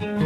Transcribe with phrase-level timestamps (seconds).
[0.00, 0.16] Hello，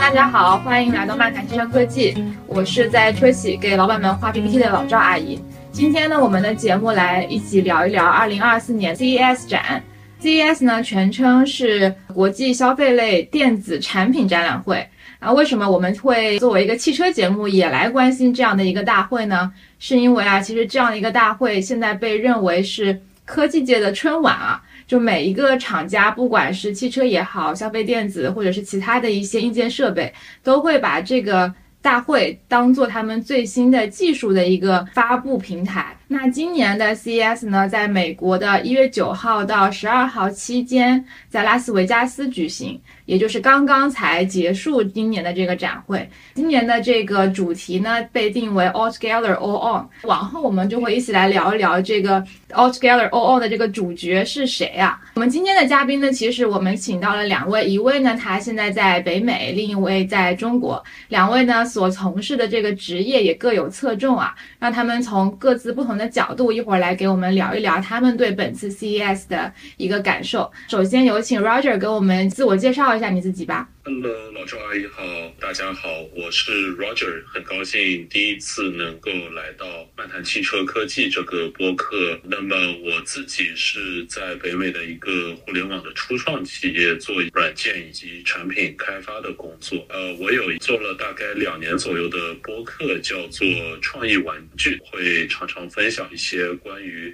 [0.00, 2.14] 大家好，欢迎来到漫谈汽车科技，
[2.46, 5.42] 我是在车企给老板们画 PPT 的老赵阿姨。
[5.72, 9.82] 今天呢，我们的节目来一起聊一聊2024年 CES 展。
[10.20, 14.88] CES 呢，全称是国际消费类电子产品展览会。
[15.22, 19.52] 啊，为什么我们会作为一个汽车节目也来关心这样的一个大会呢？
[19.78, 24.60] 是因为啊，其实这样的一个大会现在被认为是科技界的春晚啊。
[24.84, 35.96] 就每一个厂家，不管是汽车也好，消费电子或者是其他的一些硬件设备，都会把这个大会当做他们最新的技术的一个发布平台。
[36.12, 46.06] 那今年的 CES 呢，在美国的一月九号到十二号期间，在拉斯维加斯举行，也就是刚刚才结束今年的这个展会。
[46.34, 49.88] 今年的这个主题呢，被定为 All Together All On。
[50.02, 55.00] 往后我们就会一起来聊一聊这个 All Together All On 的这个主角是谁啊？
[55.14, 60.84] 我们今天的嘉宾呢，其实我们请到了两位，一位呢他现在在北美，另一位在中国。
[61.08, 66.01] 两位呢所从事的这个职业也各有侧重啊，让他们从各自不同的。
[66.08, 70.50] 角度一会儿来给我们聊一聊他们对本次 CES 的一个感受。
[70.68, 73.68] 首先有请 Roger 给我们自我介绍一下你自己吧。
[73.84, 75.02] Hello，老赵阿姨好，
[75.40, 82.16] 大家好，我是 Roger，很高兴第一次能够来到漫谈汽车科技这个播客。
[82.22, 89.84] 那么我自己是在北美的一个互联网的初创企业做软件以及产品开发的工作。
[89.88, 93.44] 呃，我有做了大概两年左右的播客，叫做
[93.80, 97.12] 创意玩具，会常常分享一些关于。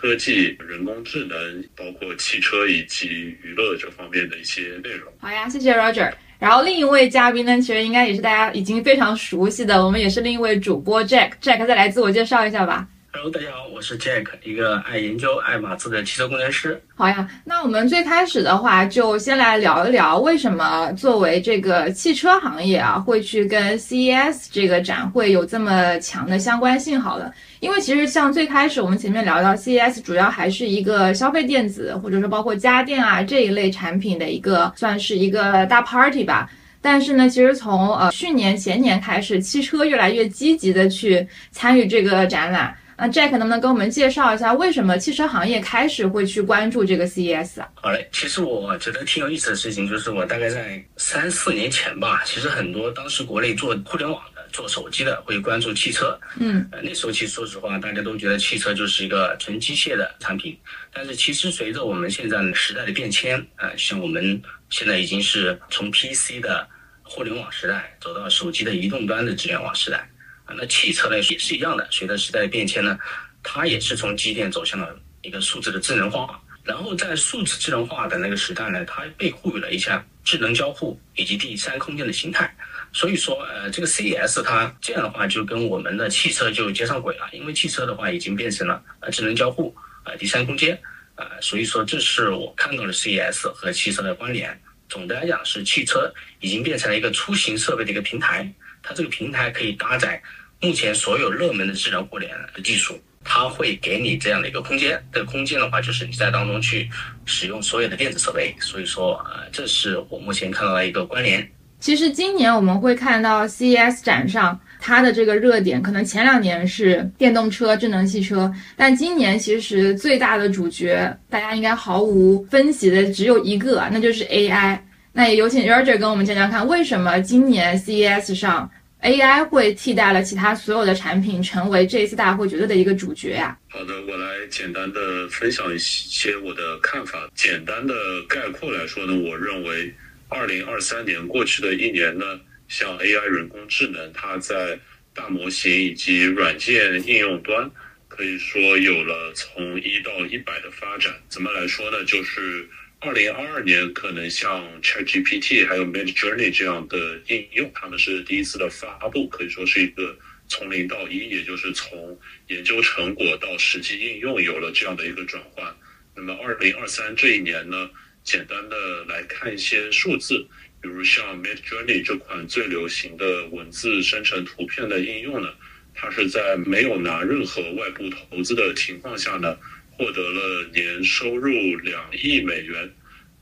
[0.00, 3.08] 科技、人工智能，包括汽车以及
[3.42, 5.10] 娱乐这方面的一些内容。
[5.18, 6.12] 好呀，谢谢 Roger。
[6.38, 11.30] 然后另一位嘉宾呢，其实应该也是大家已经非常熟悉的，我们也是另一位主播 Jack。
[11.40, 12.86] Jack 再来自我介绍一下吧。
[13.16, 16.78] Hello，大家好，我是 Jack，一个爱研究爱马仕的汽车工程师。
[16.94, 27.00] 好呀，那我们最开始的话，就先来聊一聊，为什么作为这个汽车行业啊，会去跟 CES 这个展会有这么强的相关性？
[27.00, 36.50] 好了，因为其实像最开始我们前面聊到 CES，主要还是一个消费电子，或者说包括家电啊这一类产品的一个，算是一个大 party 吧。
[36.82, 42.76] 但是呢，其实从呃去年前年开始，汽车越来越积极的去参与这个展览。
[42.98, 47.68] 那 Jack 能不能跟我们介绍一下，为什么汽车行业开始会去关注这个 CES 啊？
[47.74, 56.18] 好嘞，其实我觉得挺有意思的事情，就是我大概在三四年前吧，其实很多当时国内做互联网的、做手机的会关注汽车。
[56.38, 60.58] 嗯，呃，那时候其实说实话，大家都觉得汽车就是一个纯机械的产品。
[60.90, 64.40] 但是其实随着我们现在时代的变迁，呃，像我们
[64.70, 66.66] 现在已经是从 PC 的
[67.02, 70.08] 互联网时代走到手机的移动端的智联网时代。
[70.54, 72.98] 那汽车呢也是一样的，随着时代的变迁呢，
[73.42, 76.40] 它也是从机电走向了一个数字的智能化。
[76.62, 82.52] 然后在数字智能化的那个时代呢，它被赋予了一项智能交互以及第三空间的形态。
[82.92, 89.72] 所以说，呃，这个 CES 它这样的话就跟我们的汽车就接上轨了，因为汽车的话已经变成了呃智能交互，
[90.04, 90.76] 呃第三空间，
[91.14, 94.60] 呃，所以说这是我看到的 CES 和汽车的关联。
[94.88, 98.52] 总的来讲，是汽车已经变成了一个出行设备的一个平台。
[98.86, 100.22] 它这个平台可以搭载
[100.60, 105.04] 目前所有热门的智能互联的技术，它会给你这样的一个空间。
[105.12, 106.88] 这个空间的话，就是你在当中去
[107.24, 108.54] 使用所有的电子设备。
[108.60, 111.46] 所以说，呃，这是我目前看到的一个关联。
[111.80, 124.78] 其实今年我们会看到 CES 展上它的这个热点，可能前两年是电动车、智能汽车，但今年其实最大的主角，大家应该毫无分歧的只有一个，那就是 AI。
[125.16, 128.70] 那也有请 Roger 跟我们讲讲看，为什么今年 CES 上。
[129.02, 133.56] AI 会替代了其他所有的产品，成为这一次大会绝对的一个主角呀。
[133.68, 137.30] 好的，我来简单的分享一些我的看法。
[137.34, 137.94] 简单的
[138.28, 139.94] 概括来说呢，我认为，
[140.28, 142.24] 二零二三年过去的一年呢，
[142.68, 144.78] 像 AI 人工智能，它在
[145.14, 147.70] 大模型以及软件应用端，
[148.08, 151.14] 可以说有了从一到一百的发展。
[151.28, 152.04] 怎么来说呢？
[152.04, 152.68] 就是。
[153.06, 160.18] 二零二二年可能像 ChatGPT 还有 Midjourney 这样的应用，他们是第一次的发布，可以说是一个
[160.48, 162.18] 从零到一，也就是从
[162.48, 165.72] 研究成果到实际应用有了这样的一个转换。
[166.16, 167.88] 那么二零二三这一年呢，
[168.24, 170.44] 简单的来看一些数字，
[170.82, 175.48] 比如像 Midjourney 这款最流行的文字生成图片的应用呢，
[175.94, 179.56] 它是在没有拿任何外部投资的情况下呢。
[179.96, 182.90] 获得了年收入两亿美元，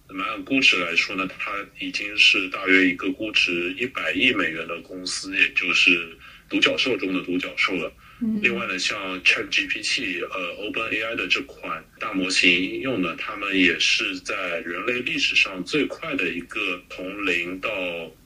[0.09, 6.17] 那么按估值来说呢，它已经是大约一个估值一百亿美元的公司，也就是
[6.49, 7.93] 独角兽中的独角兽了。
[8.41, 17.69] 另外呢，像 ChatGPT，呃，OpenAI 的这款大模型应用呢，他们也是在人类历史上最快的一个从零到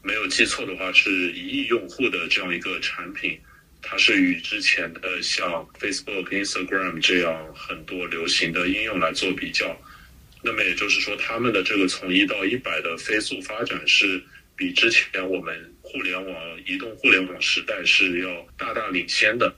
[0.02, 3.38] 没有记错的话是一亿用户的这样一个产品。
[3.82, 9.76] 它是与之前的像 Facebook、Instagram 这样很多流行的应用来做比较。
[10.42, 14.22] 那么也就是说，他们的这个从一到一百的飞速发展是
[14.56, 16.36] 比之前我们互联网、
[16.66, 19.54] 移动互联网时代是要大大领先的。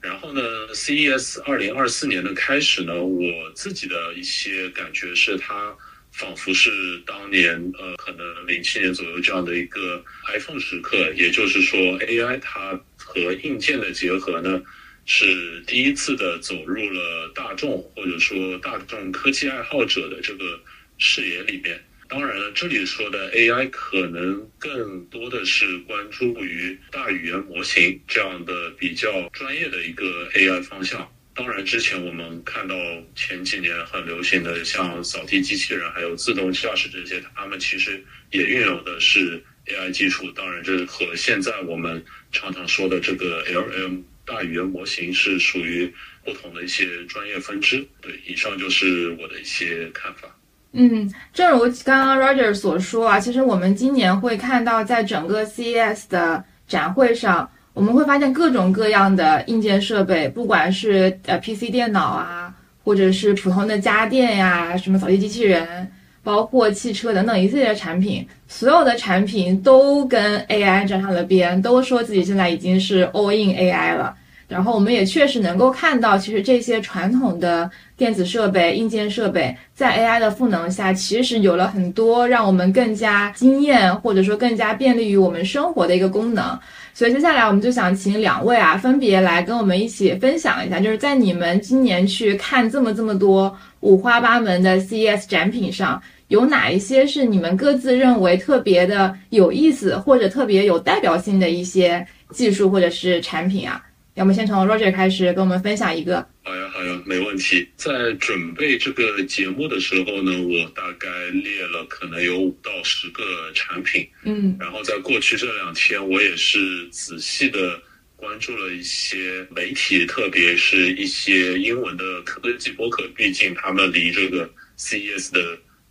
[0.00, 0.42] 然后呢
[0.74, 5.74] ，CES 二零二四年的开始呢，我自己的一些感觉是，它
[6.12, 6.70] 仿佛是
[7.06, 12.78] 当年呃，可能零七年左右这样的一个 iPhone 时刻，也就是说，AI 它
[13.14, 14.60] 和硬件的结合呢，
[15.06, 20.60] 是第一次的走入了大众或者说大众科技爱好者的这个
[20.98, 21.80] 视野里面。
[22.08, 31.10] 当然了，这里说的 AI 可能更多的是关注于大语言模型这样的比较专业的一个 AI 方向。
[31.34, 32.76] 当然，之前我们看到
[33.16, 40.30] 前几年很流行的像扫地机器人，还有自动驾驶这些，他们其实也运用的是 AI 技术。
[40.32, 42.02] 当然，这和现在我们
[42.32, 45.92] 常常说的这个 LM 大语言模型是属于
[46.24, 47.86] 不同的一些专业分支。
[48.00, 50.28] 对，以上就是我的一些看法。
[50.72, 62.52] 嗯，正如刚刚 Roger 所说啊，其实我们今年会看到，在整个 CES 的展会上，我们会发现各种各样的硬件设备，不管是呃 PC 电脑啊，
[62.82, 65.92] 或者是普通的家电呀，什么扫地机器人，
[66.24, 74.16] 包括汽车等等一系列的产品，所有的产品都跟 AI 沾上了边，都说自己现在已经是 all in AI 了。
[74.46, 86.58] 然后我们也确实能够看到，其实这些传统的电子设备、硬件设备在 AI 的赋能下，其实有了很多让我们更加惊艳，或者说更加便利于我们生活的一个功能。
[86.92, 103.82] 所以接下来我们就想请两位啊，分别来跟我们一起分享一下，就是在你们今年去看这么这么多五花八门的 CES 展品上，有哪一些是你们各自认为特别的有意思，或者特别有代表性的一些技术或者是产品啊？
[104.14, 106.26] 要么先从 Roger 开始跟我们分享一个。
[106.42, 107.68] 好呀，好呀，没问题。
[107.76, 113.22] 在准备这个节目的时候呢，我大概列了可能有五到十个
[113.54, 114.06] 产品。
[114.24, 117.78] 嗯，然后在过去这两天，我也是仔细的
[118.16, 124.48] 关注了一些媒体，特别是一些英文的科技博客，毕竟他们离这个
[124.78, 125.40] CES 的。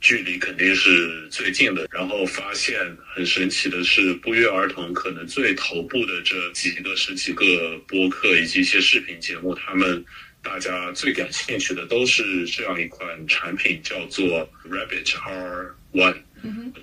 [0.03, 2.77] 距离肯定是最近的，然后发现
[3.15, 7.45] 很神奇的是，不约而同，可能最头部的这几个、十几个
[7.87, 10.03] 播客以及一些视频节目，他们
[10.41, 16.17] 大家最感兴趣的都是这样一款产品，叫做 Rabbit R One。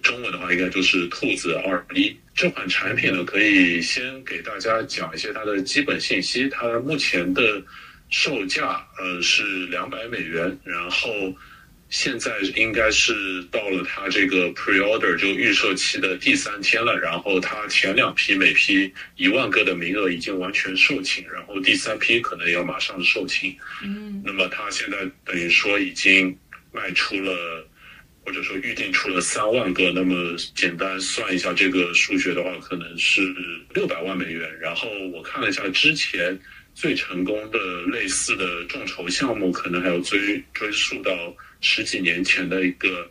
[0.00, 2.17] 中文的话应该就是兔子二一。
[2.34, 6.49] 这款产品呢，可以先给大家讲一些它的基本信息。
[6.49, 7.62] 它目前的
[8.08, 11.34] 售价呃是两百美元，然后。
[11.91, 13.13] 现在应该是
[13.51, 23.57] 到了它这个 pre-order 就预售期的第三天了，然后它前两批每批一万个的名额已经完全售罄，然后第三批可能要马上售罄。
[23.83, 26.39] 嗯，那么它现在等于说已经
[26.73, 27.69] 卖出了，
[28.25, 33.21] 或者说预定出了三万个，那么简单算一下这个数学的话，可能是
[33.75, 34.49] 六百万美元。
[34.61, 36.39] 然后我看了一下之前
[36.75, 37.58] 最成功的
[37.93, 41.12] 类似的众筹项目，可能还要追追溯到。
[41.62, 43.06] 十几年前的一个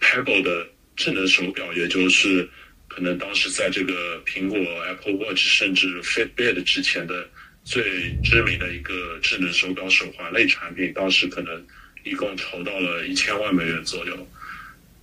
[0.00, 2.48] Pebble 的智能手表，也就是
[2.86, 7.28] 可能当时在这个苹果 Apple Watch 甚至 Fitbit 之前的
[7.64, 7.82] 最
[8.22, 11.66] 知名的一个智能手表手环类产品，当时可能
[12.04, 14.28] 一共筹到了一千万美元左右。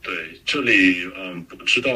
[0.06, 0.14] 对，
[0.46, 1.90] 这里嗯，不知道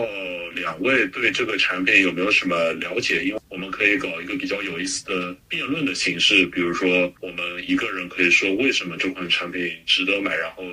[0.56, 3.24] 两位对这个产品有没有什么了解？
[3.24, 6.90] 因为我们可以搞一个比较有意思的辩论的形式，比如说
[7.22, 10.64] 我们一个人可以说为什么这款产品值得买，然后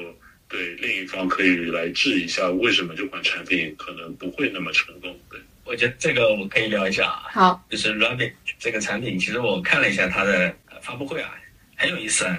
[0.48, 5.14] 对另一方可以来质疑一下为什么这款产品可能不会那么成功。
[5.30, 7.04] 对，我觉得这个我可以聊一下。
[7.30, 11.34] 好，就是 Rabbit 这个产品，其实我看了一下它的发布会啊，
[11.76, 12.38] 很有意思啊，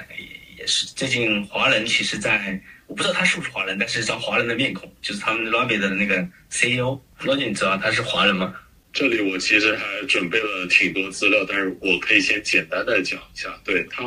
[0.58, 2.60] 也是最近华人其实，在。
[2.88, 7.00] 我不知道他是不是华人，但是张华人的面孔，就是他们 Rabbit 的那个 CEO。
[7.22, 8.56] 罗姐，你知道他是华人吗？
[8.92, 13.56] 这里我其实还准备了挺多资料，但是我可以先简单的讲一下。
[13.64, 14.04] 对他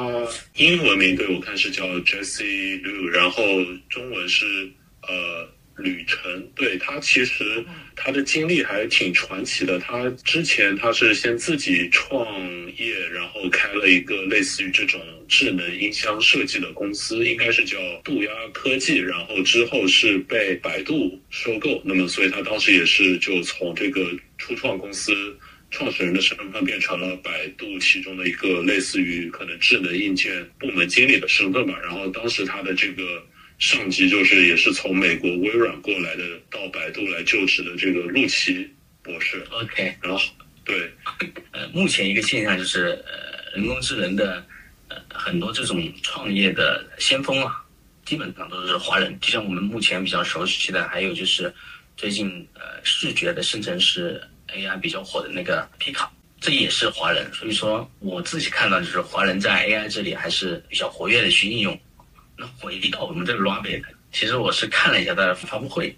[0.56, 3.42] 英文名对我看是叫 Jesse Liu，然后
[3.88, 4.44] 中文是
[5.02, 5.49] 呃。
[5.76, 7.64] 吕晨对他其实
[8.02, 9.78] 他的经历还挺传奇的。
[9.78, 12.26] 他之前他是先自己创
[12.78, 18.97] 业，然后开了一个类似于这种智能音箱设计的公司，应该是叫杜鸦科技。
[18.97, 25.12] 然后之后是被百度收购，那么所以他当时也是就从这个初创公司
[25.71, 31.78] 创始人的身份变成了百度其中的一个类似于可能智能硬件部门经理的身份吧。
[31.83, 33.23] 然后当时他的这个
[33.61, 38.69] 上级就是也是从美国微软过来的，到百度来就职的这个陆琪
[39.02, 39.47] 博士。
[39.50, 40.19] OK，然后
[40.64, 40.90] 对，
[41.52, 44.43] 呃，目前一个现象就是，呃，人工智能的
[44.88, 47.62] 呃很多这种创业的先锋啊，
[48.07, 49.17] 基本上都是华人。
[49.21, 51.52] 就像我们目前比较熟悉的，还有就是
[51.99, 57.31] 最近呃视觉的生成式 AI 比较火的那个皮卡，这也是华人。
[57.35, 61.79] 所以说我自己看到就是华人在 AI 这里还是比较活跃的去应用。
[62.40, 65.94] 那回到我们这个 Rabbit，其实我是看了一下他的发布会，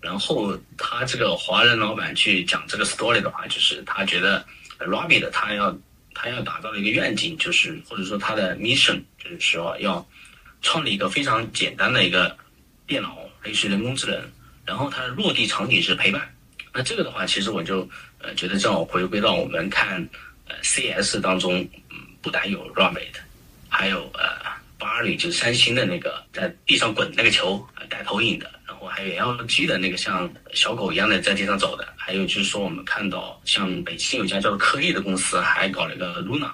[0.00, 4.42] 然后他这个华人老板去讲这个 story 的话，就是他觉得
[4.78, 5.76] Rabbit 他要
[6.14, 10.04] 他要打造的一个愿景，就是或者说他的 mission 就是说要
[10.62, 12.34] 创立一个非常简单的一个
[12.86, 14.18] 电脑，类似人工智能，
[14.64, 16.34] 然后它的落地场景是陪伴。
[16.72, 17.86] 那这个的话，其实我就
[18.18, 20.08] 呃觉得正好回归到我们看
[20.48, 23.14] 呃 CS 当中，嗯，不但有 Rabbit，
[23.68, 24.56] 还有呃
[24.86, 36.50] 巴里就是三星的那个在地上滚那个球带投影的，然后还有 LG 的那个像小狗一样的在地上走的，还有就是说我们看到像北京有家叫做科艺的公司还搞了一个 Luna，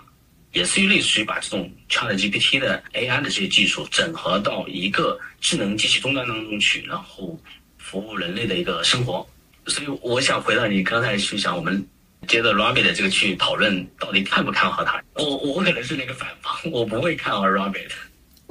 [0.53, 7.39] 也是类似于把这种 Chat GPT 的 AI 的这些技术整合到一个智能机器终端当中去，然后
[7.77, 9.27] 服务人类的一个生活。
[9.67, 11.87] 所以我想回到你刚才去想，我们
[12.27, 15.01] 接着 Rabbit 的这个去讨论，到底看不看好它？
[15.15, 17.91] 我我可能是那个反方，我不会看好 Rabbit。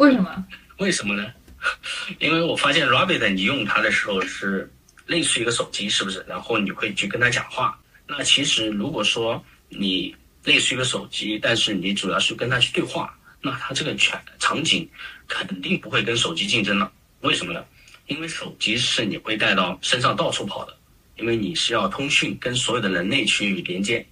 [0.02, 0.46] 为什么？
[0.80, 1.32] 为什么呢？
[2.18, 4.68] 因为我发现 Rabbit 你用它的时候是
[5.06, 6.26] 类似于一个手机，是不是？
[6.28, 7.80] 然后你会去跟它讲话。
[8.08, 14.90] 那其实如果说你类似于一个手机，但是你主要是跟它去对话，那它这个全场景
[15.28, 16.92] 肯定不会跟手机竞争了。
[17.22, 17.64] 为什么呢？
[18.08, 20.76] 因为手机是你会带到身上到处跑的，
[21.16, 24.04] 因为你是要通讯，跟所有的人类去连接。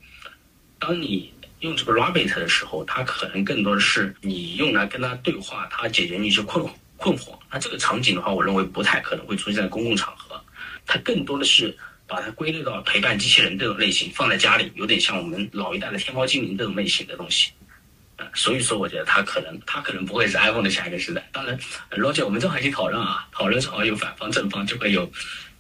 [0.78, 6.66] 当你用这个 Rabbit 的时候，它可能更多的是你用来跟它对话，它解决你一些困
[6.98, 7.38] 困惑。
[7.52, 10.42] 那这个场景的话，我认为不太可能会出现在公共场合，
[10.86, 11.76] 它更多的是
[12.08, 17.52] 把它归类到陪伴机器人这种类型，放在家里，有点像我们老一代的天猫精灵这种类型的东西。
[18.18, 21.26] 呃，所以说我觉得它可能，它可能不会是 iPhone 的下一个时代。
[21.32, 21.58] 当然，
[21.92, 25.10] 罗姐，我们正好一起讨论啊，讨论正好有反方正方，就会有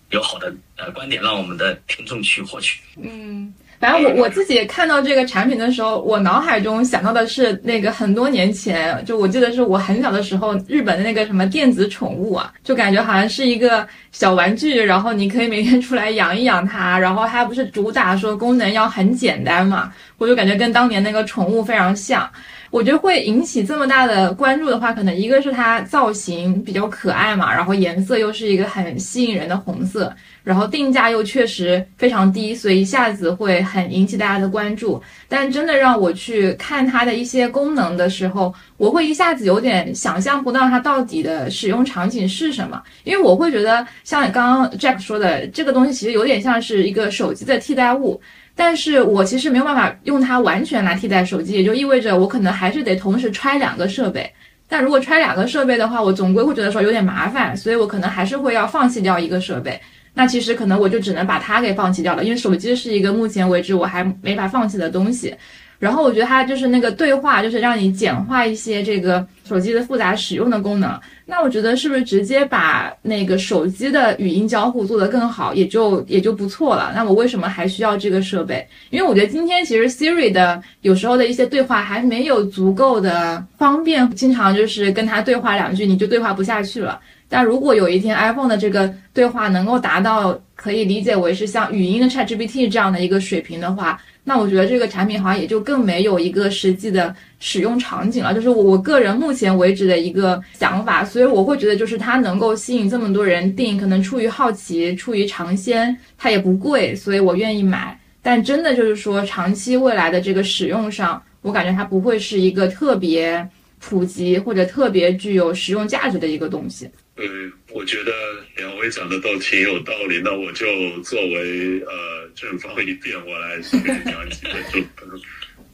[0.10, 2.82] 有好的呃观点，让我们的听众去获取。
[2.98, 22.30] 嗯，反正我我自己看到这个产品的时候，我脑海中想到的是那个很多年前，就我记得是我很小的时候，日本的那个什么电子宠物啊，就感觉好像是一个小玩具，然后你可以每天出来养一养它，然后它不是主打说功能要很简单嘛，我就感觉跟当年那个宠物非常像。
[22.72, 35.02] 我觉得会引起这么大的关注的话，可能一个是它造型比较可爱嘛，然后颜色又是一个很吸引人的红色，然后定价又确实非常低，所以一下子会很引起大家的关注。
[35.28, 48.22] 但真的让我去看它的一些功能的时候，我会一下子有点想象不到它到底的使用场景是什么，因为我会觉得像刚刚 Jack 说的，这个东西其实有点像是一个手机的替代物。
[48.60, 54.30] 但是我其实没有办法用它完全来替代手机，也就意味着我可能还是得同时揣两个设备。
[54.68, 59.80] 但如果揣两个设备的话，我总归会觉得说有点麻烦，所以我可能还是会要放弃掉一个设备。
[60.14, 65.34] 那其实可能我就只能把它给放弃掉了，因为手机是一个目前为止我还没法放弃的东西。
[65.80, 71.00] 然后我觉得它就是那个对话，就是让你简化一些这个手机的复杂使用的功能。
[71.26, 76.92] 那我觉得是不是直接把那个手机的语音交互做得更好，也就也就不错了？
[76.94, 78.68] 那我为什么还需要这个设备？
[78.90, 87.00] 因为我觉得今天其实 Siri 的有时候的一些对话还没有足够的方便，经常就是跟它对话两句你就对话不下去了。
[87.32, 108.00] 但如果有一天 iPhone 的这个对话能够达到可以理解为是像语音的 ChatGPT 这样的一个水平的话，那我觉得这个产品好像也就更没有一个实际的使用场景了，就是我个人目前为止的一个想法，所以我会觉得就是它能够吸引这么多人订，可能出于好奇，出于尝鲜，它也不贵，所以我愿意买。
[108.22, 113.44] 但真的就是说长期未来的这个使用上，我感觉它不会是一个特别
[113.80, 116.88] 普及或者特别具有实用价值的一个东西。
[117.20, 118.12] 对，我觉得
[118.56, 120.66] 两位讲的都挺有道理，那我就
[121.02, 124.80] 作为呃正方一辩，我来讲几个就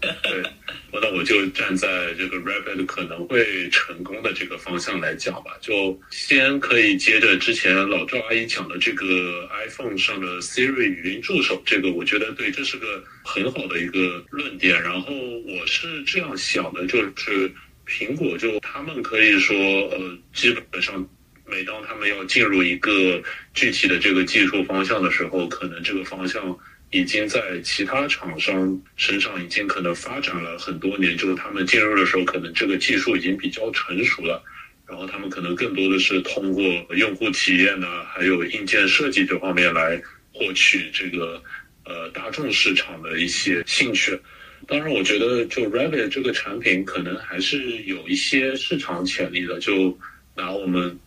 [0.24, 0.44] 对，
[0.92, 14.82] 那我就站在这个 Rapid 可能会成功的这个方向来讲吧，就先可以接着之前老赵阿姨讲的这个 iPhone 上的 Siri 语音助手，这个我觉得对，这是个很好的一个论点。
[14.82, 17.52] 然后我是这样想的，就是
[17.88, 19.56] 苹果就他们可以说
[19.90, 21.08] 呃，基本上。
[21.48, 23.22] 每当他们要进入一个
[23.54, 26.58] 具体的这个技术方向的时候，可能这个方向
[26.92, 34.44] 已经在其他厂商身上已经可能发展了很多年，就是他们进入的时候，可能这个技术已经比较成熟了，
[34.88, 36.64] 然后他们可能更多的是通过
[36.96, 40.02] 用户体验呢，还有硬件设计这方面来
[40.34, 41.42] 获取这个
[41.86, 44.20] 呃大众市场的一些兴趣。
[44.68, 49.60] 当然，我觉得就 Rabbit 这个产品可能还是有一些市场潜力的。
[49.60, 49.96] 就
[50.36, 50.98] 拿我们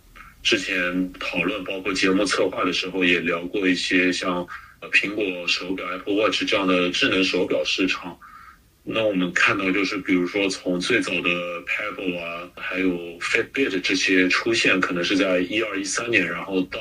[0.42, 4.47] 之前讨论，包括节目策划的时候也聊过一些像
[4.80, 8.18] 呃苹果手表 Apple Watch 这样的智能手表市场。
[8.85, 11.30] 那我们看到就是，比如说从最早的
[11.66, 12.88] Pebble 啊，还有
[13.21, 16.80] Fitbit 这些出现，可能是在一二一三年，然后到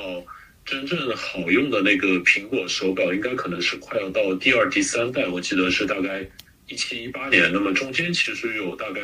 [0.66, 6.26] 真正好用的那个苹果手表，应该可能是快要到第二、第三代，我记得是大概。
[6.70, 9.00] 一七一八年，那么中间其实有大概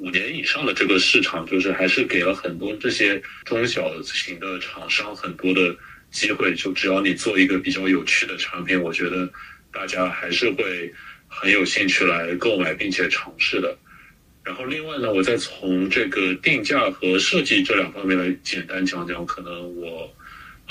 [0.00, 5.76] 五年以上的这个市场，就是还是给了很多这些中小型的厂商很多的
[6.10, 6.54] 机会。
[6.54, 9.28] 就只要你做一个比较有趣的产品，我觉得
[9.70, 10.92] 大家还是会
[11.28, 13.76] 很有兴趣来购买并且尝试的。
[14.42, 20.10] 然后另外呢，我再从这个定价和设计这两方面来简单讲讲，可能我。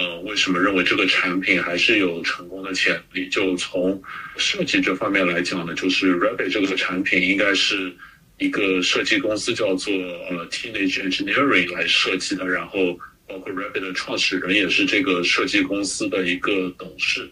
[0.02, 3.28] 呃，为什么认为这个产品还是有成功的潜力？
[3.28, 4.02] 就从
[4.38, 7.94] 设计这方面来讲呢，就是 Rabbit 这个产品应该是
[8.40, 17.30] 一个设计公司叫做呃 Teenage Engineering 来设计的，然后包括 Rabbit 的创始人也是这个设计公司的一个董事。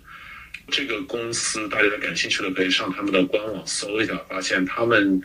[0.69, 5.19] 这个公司大家感兴趣的可以上他们的官网搜一下，发现他们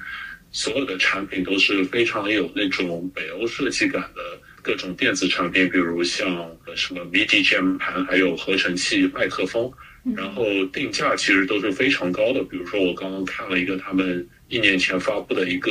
[0.52, 4.22] 所有的产品都是非常有那种北欧设计感的。
[4.64, 9.68] 各种电子产品，比如像什么 MIDI 键盘，还有合成器、麦克风，
[10.14, 12.44] 然后定价其实都是非常高的。
[12.44, 15.70] 比如说，我刚刚看了一个他们一年前发布的一个，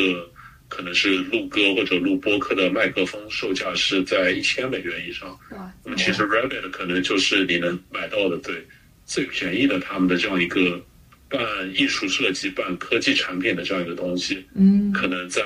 [0.67, 5.38] 可能是录歌或者录播客的麦克风，售价是在一千美元以上。
[5.85, 8.65] 那么其实 Rabbit 可能就是你能买到的对
[9.05, 10.83] 最便宜的他们的这样一个
[11.29, 11.39] 半
[11.75, 14.43] 艺术设计、半科技产品的这样一个东西。
[14.55, 15.41] 嗯，可能在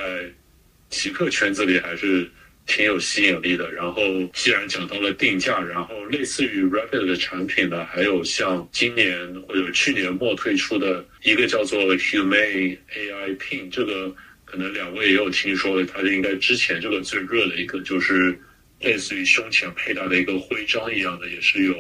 [0.89, 2.32] 极客圈子里还是。
[2.65, 3.72] 挺有吸引力的。
[3.72, 4.01] 然后，
[4.34, 14.13] 既然讲到了定价，然后类似于 Rabbit 的产品呢，还有像今年或者去年末推出的一个叫做 Humane AI Pin，这个
[14.45, 15.86] 可能两位也有听说的。
[15.86, 18.38] 它应该之前这个最热的一个，就是
[18.80, 21.73] 类似于胸前佩戴的一个徽章一样的，也是有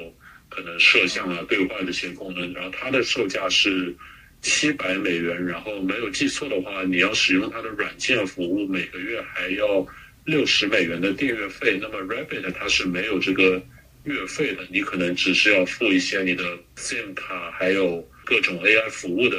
[0.49, 2.53] 可能摄像啊、对话这些功能。
[2.53, 3.93] 然后它的售价是
[4.41, 5.43] 七百美元。
[5.43, 9.85] 然后没有记错的话，你要使用它的软件服务，每个月还要。
[10.25, 13.61] 六十美元的订阅费，那么 Rabbit 它是没有这个
[14.05, 16.43] 月费的，你可能只是要付一些你的
[16.75, 19.37] SIM 卡，还有各种 AI 服务的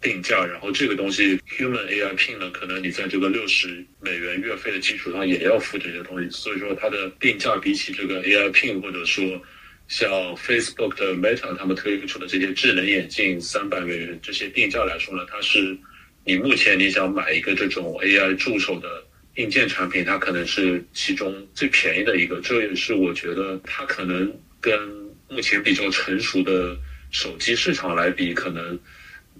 [0.00, 9.22] 定价，然后这个东西 Human AI Pin 呢，可能你在这个六十美元月费的基础上也要付这些东西，所以说它的定价比起这个 AI Pin 或者说
[9.88, 15.76] 像 Facebook 的 Meta 他们推出的这些智能眼镜三百美元这些定价来说呢，它是
[16.24, 19.03] 你目前你想买一个这种 AI 助手的。
[19.36, 24.78] 硬件产品它可能是其中最便宜的一个，这也是我觉得它可能跟
[25.28, 26.76] 目前比较成熟的
[27.10, 28.78] 手机市场来比，可能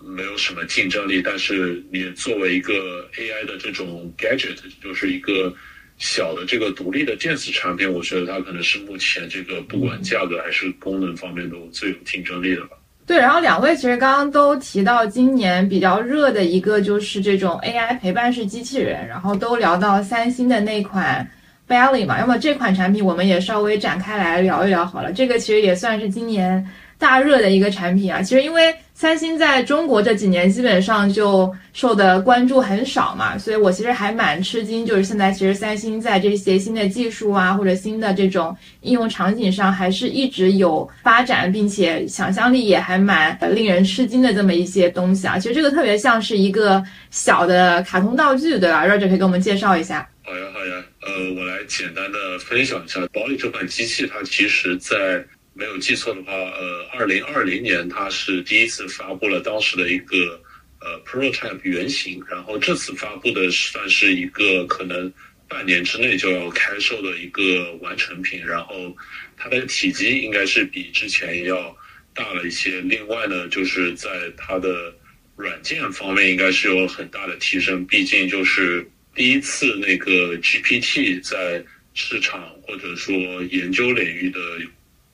[0.00, 1.22] 没有什么竞争力。
[1.22, 5.54] 但是你作为一个 AI 的这种 gadget，就是一个
[5.98, 12.76] 小的这个独立的电子产品，我觉得它可能是目前这个不管价格还是功能方面都最有竞争力的吧。
[13.06, 21.28] 对，然后两位其实刚刚都提到今年比较热的一个就是这种 AI 陪伴式机器人，然后都聊到三星的那款
[21.68, 26.66] Belly 嘛，那么这款产品我们也稍微展开来聊一聊好了，这个其实也算是今年。
[27.04, 45.38] 大热的一个产品啊，其实因为三星在中国这几年基本上就受的关注很少嘛，所以我其实还蛮吃惊，就是现在其实三星在这些新的技术啊或者新的这种应用场景上，还是一直有发展，并且想象力也还蛮令人吃惊的这么一些东西啊。
[45.38, 50.08] 其实这个特别像是一个小的卡通道具，对吧？Roger 可以给我们介绍一下。
[50.22, 55.22] 好呀，好呀，呃，我来简单的分享一下，保利这款机器，它其实在。
[55.56, 60.42] 没有记错的话，呃，二零二零年它是第一次发布了当时的一个
[60.80, 65.12] 呃 prototype 原型，然后这次发布的算是一个可能
[65.46, 68.96] 半年之内就要开售的一个完成品，然后
[69.36, 71.76] 它的体积应该是比之前要
[72.12, 72.80] 大了一些。
[72.80, 74.92] 另外呢，就是在它的
[75.36, 81.64] 软件方面应该是有很大的提升，毕竟就是第一次那个 GPT 在
[81.94, 83.14] 市场或者说
[83.52, 84.40] 研究领域的。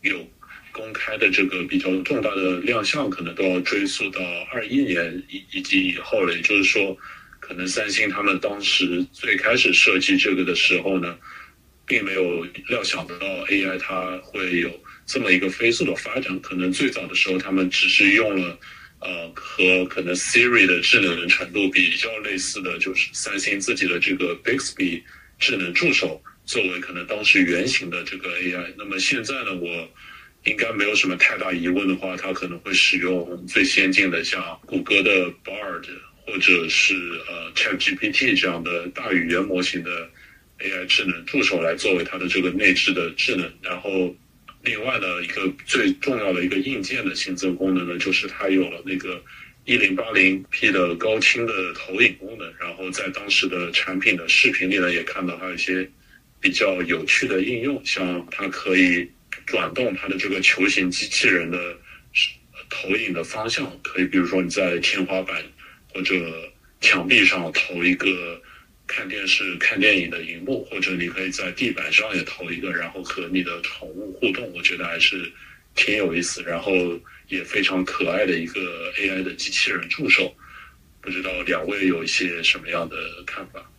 [0.02, 0.26] 有
[0.72, 4.20] 公开的这个比较重大的亮相，可能都要追溯到
[4.52, 6.34] 二一年以以及以后了。
[6.34, 6.96] 也就是说，
[7.38, 11.18] 可能三星他们当时最开始设计这个的时候呢，
[11.86, 14.70] 并没有料想得到 AI 它会有
[15.06, 16.40] 这么一个飞速的发展。
[16.40, 18.58] 可能最早的时候，他们只是用了，
[19.00, 25.02] 呃，和可能 Siri 的智能的程度比较类似的就是三星自己的这个 Bixby
[25.38, 28.74] 智能助手作为可能当时原型的这个 AI。
[28.76, 29.88] 那么现在呢，我
[30.44, 35.10] 应该没有什么太大疑问的话，它可能会使用最先进的像谷歌的
[35.44, 35.86] Bard
[36.26, 36.94] 或者是
[37.28, 40.10] 呃 ChatGPT 这样的大语言模型的。
[40.62, 44.14] AI 智能助手来作为它的这个内置的智能，然后
[44.62, 49.24] 另外呢，一个最重要的一个硬件的新增功能呢，就是它有了那个
[49.64, 55.90] 一零八零 P 的高清的投影功能，然后在当时的产品的视频里呢，也看到它有一些
[56.40, 59.10] 比较有趣的应用，像它可以
[59.46, 61.76] 转动它的这个球形机器人的
[62.68, 65.42] 投影的方向，可以比如说你在天花板
[65.92, 66.14] 或者
[66.80, 68.40] 墙壁上投一个。
[68.92, 75.30] 看电视、看电影的荧幕，或者你可以在地板上也投一个，然后和你的宠物互动，我觉得还是
[75.76, 76.72] 挺有意思，然后
[77.28, 80.34] 也非常可爱的一个 AI 的机器人助手。
[81.00, 83.69] 不知道两位有一些什么样的看法？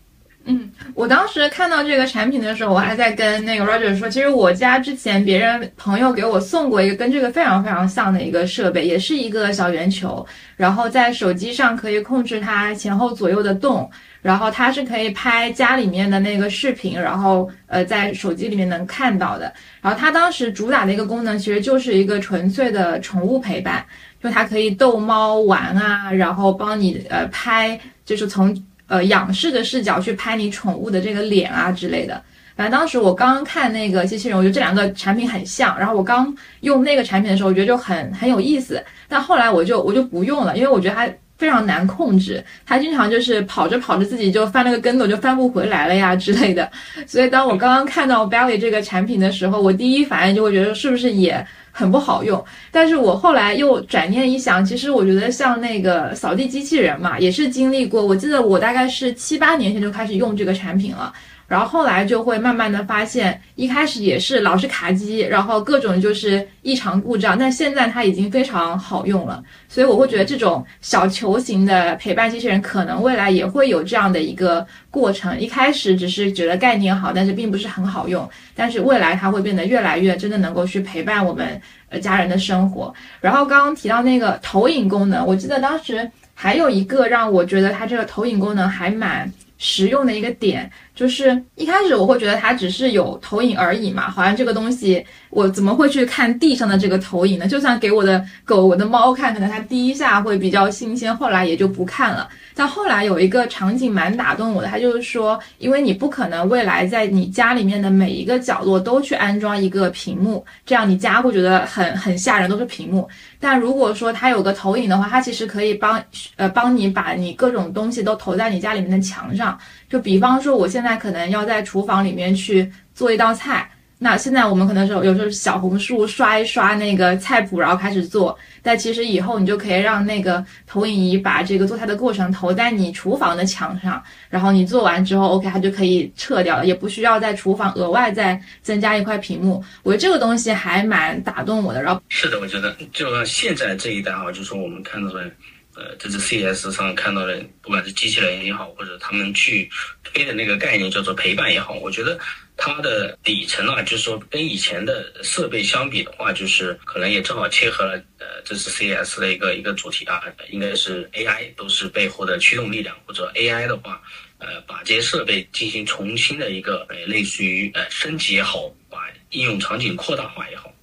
[0.45, 10.25] 嗯，我当时看到这个产品的时候，我还在跟那个 Roger 说，其实我家之前别人朋友给我送过一个跟这个非常非常像的一个设备，也是一个小圆球，
[10.57, 13.89] 然后在手机上可以控制它前后左右的动。
[14.21, 19.51] 然后它是可以拍家里面的那个视频，然后呃在手机里面能看到的。
[19.81, 23.83] 然后它当时主打的一个功能其实就是一个纯粹的宠物陪伴，
[24.21, 28.55] 就它可以逗猫玩啊，然后帮你呃拍，就是从
[28.91, 32.21] 呃仰视的视角去拍你宠物的这个脸啊之类的。
[32.55, 35.79] 反正当时我刚看那个机器人，我觉得这两个产品很像。
[35.79, 38.83] 然后我刚用那个产品的时候，我觉得就很很有意思。
[39.07, 41.09] 但后来我就我就不用了，因为我觉得它。
[41.41, 46.69] 非常难控制，它经常就是跑着跑着自己就翻了个跟头，就翻不回来了呀之类的。
[47.07, 52.43] 所以当我刚刚看到 Belly 这个产品的时候，我第一反应就会觉得是不是也很不好用。
[52.71, 58.05] 但是我后来又转念一想，其实我觉得像那个扫地机器人嘛，也是经历过。
[58.05, 61.11] 我记得我大概是七八年前就开始用这个产品了。
[61.51, 69.43] 然后后来就会慢慢的发现，一开始也是老是卡机，然后各种就是异常故障，但现在它已经非常好用了。
[69.67, 75.37] 所以我会觉得这种小球形的陪伴机器人，可能未来也会有这样的一个过程。
[75.37, 78.25] 一开始只是觉得概念好，但是并不是很好用。
[78.55, 82.93] 但是未来它会变得越来越真的能够去陪伴我们呃家人的生活。
[83.19, 90.71] 然后刚刚提到那个投影功能，我记得当时还有一个让我觉得它这个投影功能还蛮实用的一个点。
[91.01, 97.47] 就是一开始我会觉得它只是有投影而已嘛，好像这个东西我怎么会去看地上的这个投影呢？
[97.47, 102.29] 就算给我的狗、我的猫看，可能它第一下会比较新鲜，后来也就不看了。
[102.53, 113.09] 但后来有一个场景蛮打动我的，它就是说，因为你不可能未来在你家里面的每一个角落都去安装一个屏幕，这样你家会觉得很很吓人，都是屏幕。
[113.39, 115.99] 但如果说它有个投影的话，它其实可以帮
[116.35, 119.57] 呃帮你把你各种东西都投在你家里面的墙上。
[119.91, 128.37] 就比方说，我现在可能要在厨房里面去做一道菜，那现在我们可能是有时候小红书刷一刷那个菜谱，然后开始做。
[128.61, 139.61] 但其实以后你就可以让那个投影仪把这个做菜的过程投在你厨房的墙上，然后你做完之后，OK，它就可以撤掉了，也不需要在厨房额外再增加一块屏幕。
[139.83, 141.83] 我觉得这个东西还蛮打动我的。
[141.83, 145.29] 然后是的，我觉得就现在这一代啊，就说我们看到的。
[145.75, 149.69] 呃，这次 CES 上看到的，不管是机器人也好，或者他们去
[150.03, 152.19] 推的那个概念叫做陪伴也好，我觉得
[152.57, 164.01] 它的底层啊，就是说跟以前的设备相比的话，就是可能也正好切合了呃，这次 CES 的一个一个主题啊，应该是 AI 都是背后的驱动力量，或者 AI 的话，
[164.39, 170.73] 呃，把这些设备进行重新的一个呃，类似于呃升级也好，把应用场景扩大化也好。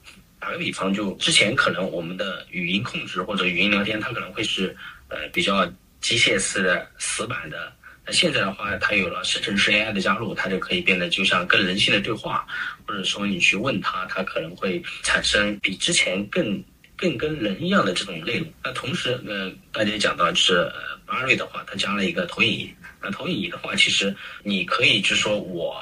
[0.41, 4.77] 打个比方，就之前可能我们的语音控制或者语音聊天，它可能会是
[5.09, 5.67] 呃比较
[6.01, 7.73] 机械式的、死板的。
[8.07, 12.47] 那现在的话，它有了生成式 AI 的加入，它就可以变得就像更人性的对话，
[12.87, 16.63] 或者说你去问他，他可能会产生比之前更
[16.97, 18.47] 更跟人一样的这种内容。
[18.65, 20.73] 那同时，呃，大家讲到，就是呃
[21.07, 22.75] Barry 的话，它加了一个投影仪。
[23.03, 25.77] 那投影仪的话，其实你可以就说我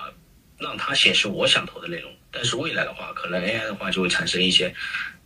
[0.59, 2.11] 让它显示我想投的内容。
[2.37, 4.71] 但是未来的话，可能 AI 的话就会产生一些，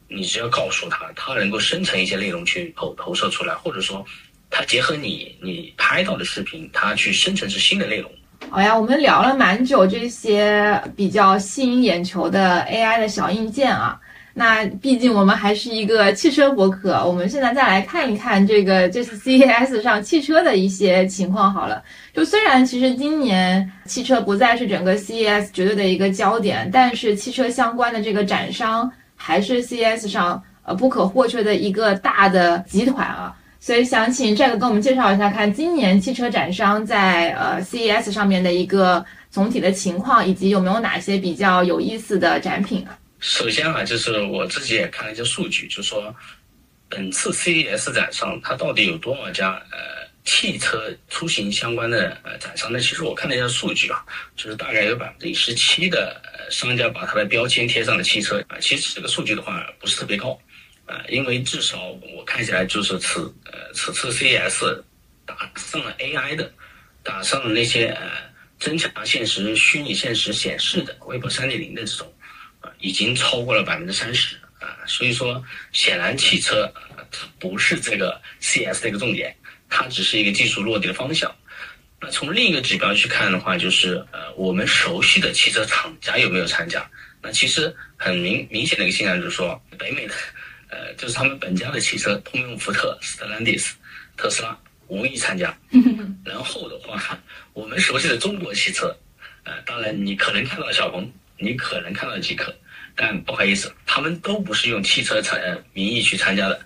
[0.07, 4.07] 你只要告诉他，它能够生成一些内容去投投射出来，或者说，
[4.49, 8.09] 它结合你你拍到的视频，它去生成是新的内容。
[8.49, 14.01] 好呀，我们聊了蛮久这些比较吸引眼球的 AI 的小硬件啊。
[14.33, 21.83] 那毕竟我们还是一个汽车博客，我们现在再来看一看这个这次 CES 上汽车的一些情况好了。
[22.15, 33.35] 就虽然其实今年汽车不再是整个 CES 绝对的一个焦点，但是汽车相关的这个展商还是 CES 上呃不可或缺的一个大的集团啊。
[33.59, 42.97] 所以想请 Jack 跟我们介绍一下，看今年汽车展商在呃 CES 上面的一个总体的情况，以及有没有哪些比较有意思的展品啊？
[43.21, 46.15] 首先啊，就是我自己也看了一些数据，就说
[46.89, 52.81] 本次 CES 展上它到底有多少家呃汽车出行相关的呃展商呢？
[52.81, 54.05] 其实我看了一下数据啊，
[54.35, 58.57] 就是大概有百分之十七的商家把它的标签贴上了汽车啊。
[58.59, 60.41] 其实这个数据的话不是特别高。
[60.87, 64.83] 呃，因为至少我看起来就是此呃此次 CES
[65.25, 66.51] 打上了 AI 的，
[67.05, 68.11] 打上了那些呃
[68.59, 72.13] 增强现实、虚拟现实显示的 Web 三点零的这种，
[72.81, 74.77] 已经超过了百分之三十啊。
[74.87, 76.73] 所以说，显然汽车
[77.11, 79.35] 它不是这个 CES 的一个重点，
[79.69, 81.35] 它只是一个技术落地的方向。
[82.01, 86.89] 那从另一个指标去看的话，就是呃我们熟悉的汽车厂家有没有参加？
[87.23, 90.15] 那其实很明明显的一个现象就是说，北美的。
[90.73, 93.75] 呃，就是他们本家的汽车，通用、福特、斯特兰蒂斯、
[94.17, 95.53] 特斯拉无意参加。
[96.25, 97.19] 然后的话，
[97.55, 98.97] 我们熟悉的中国汽车，
[99.43, 102.55] 呃，当然你可能看到小鹏，你可能看到极客，
[103.03, 105.41] 但不好意思，他们都不是用汽车参
[105.73, 106.61] 名义去参加的，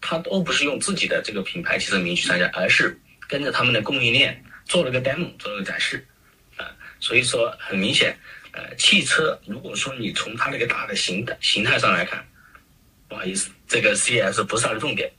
[0.00, 6.02] 他都不是用自己的这个品牌汽车名义去参加，而是跟着他们的供应链做了个 demo，做了个展示。
[6.56, 8.16] 啊，所以说很明显，
[8.52, 12.26] 呃，汽车如果说你从它那个大的形态形态上来看。
[13.06, 15.12] 不好意思，这个 CES 不是它的重点，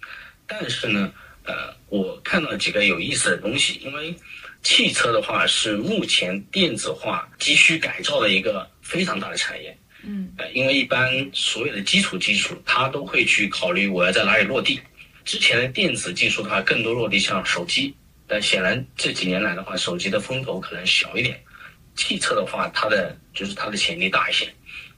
[0.48, 3.80] 但是呢，呃，我看到几个有意思的东西。
[3.84, 4.18] 因为
[4.64, 9.78] 汽车的话是目前电子化急需改造的一个非常大的产业。
[10.06, 14.80] 嗯，因为一般所有的基础技术，它都会去考虑我要在哪里落地。
[15.24, 17.96] 之前的电子技术的话，更多落地像手机，
[18.28, 21.42] 但显然这几年来的话，手机的风头可能小一点。
[21.96, 24.48] 汽车的话，它的就是它的潜力大一些。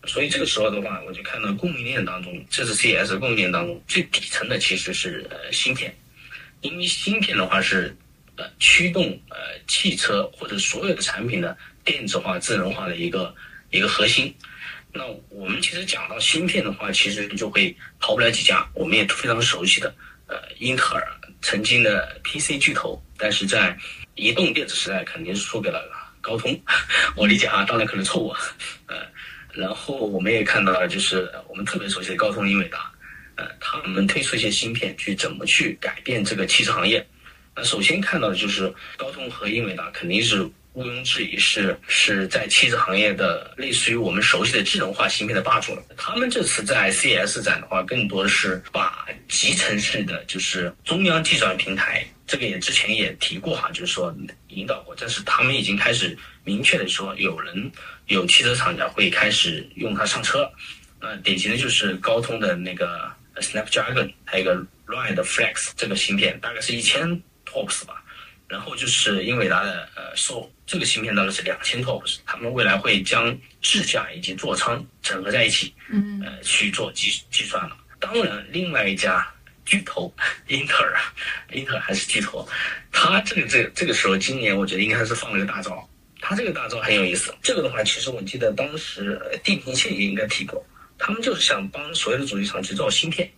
[0.05, 5.95] 所以这个时候的话，我就看到供应链当中，这是 CS 供应链当中最底层的其实是呃芯片，
[6.61, 7.95] 因为芯片的话是
[8.35, 13.33] 呃驱动呃汽车或者所有的产品的电子化、智能化的一个
[13.69, 14.33] 一个核心。
[14.97, 19.93] 那我们其实讲到芯片的话，其实就会逃不了几家，我们也非常熟悉的
[20.25, 21.07] 呃英特尔
[21.41, 23.77] 曾经的 PC 巨头，但是在
[24.15, 25.83] 移动电子时代肯定是输给了
[26.19, 26.59] 高通。
[27.15, 28.33] 我理解啊，当然可能错误，
[28.87, 28.95] 呃。
[29.53, 32.91] 然后我们也看到了，就是我们特别熟悉的高通、英伟达，
[33.37, 37.03] 呃，他们推出一些芯片，去怎么去改变这个汽车行业。
[37.55, 45.81] 那首先看到的就是高通和英伟达，肯定是毋庸置疑是是在汽车行业的类似于我们熟悉的智能化芯片的霸主了。
[45.97, 54.15] 他们这次在 CES 展的话，更多的是把集成式的就是中央计算平台，这个也之前也提过哈，就是说
[54.49, 57.71] 引导过，但是他们已经开始明确的说有人。
[58.05, 60.49] 有汽车厂家会开始用它上车，
[60.99, 68.01] 呃，典型的就是高通的那个 Snapdragon，还有一个 Ride Flex 这个芯片，大概是一千 TOPS 吧。
[68.47, 77.75] 然后就是英伟达的呃 Soul 这个芯片大概是两千 TOPS，他们未来会将智驾以及座舱整合在一起，嗯，呃，去做计计算了。
[77.99, 79.27] 当然，另外一家
[79.65, 80.13] 巨头
[80.47, 80.97] 英特尔，
[81.51, 82.47] 英特尔还是巨头，
[82.91, 85.87] 它这个这个这个时候今年我觉得应该是放了个大招。
[86.19, 90.65] 它这个大招很有意思，这个的话，其实我记得当时地平线也应该提过，
[90.97, 93.29] 他们就是想帮所有的主机厂去造芯片。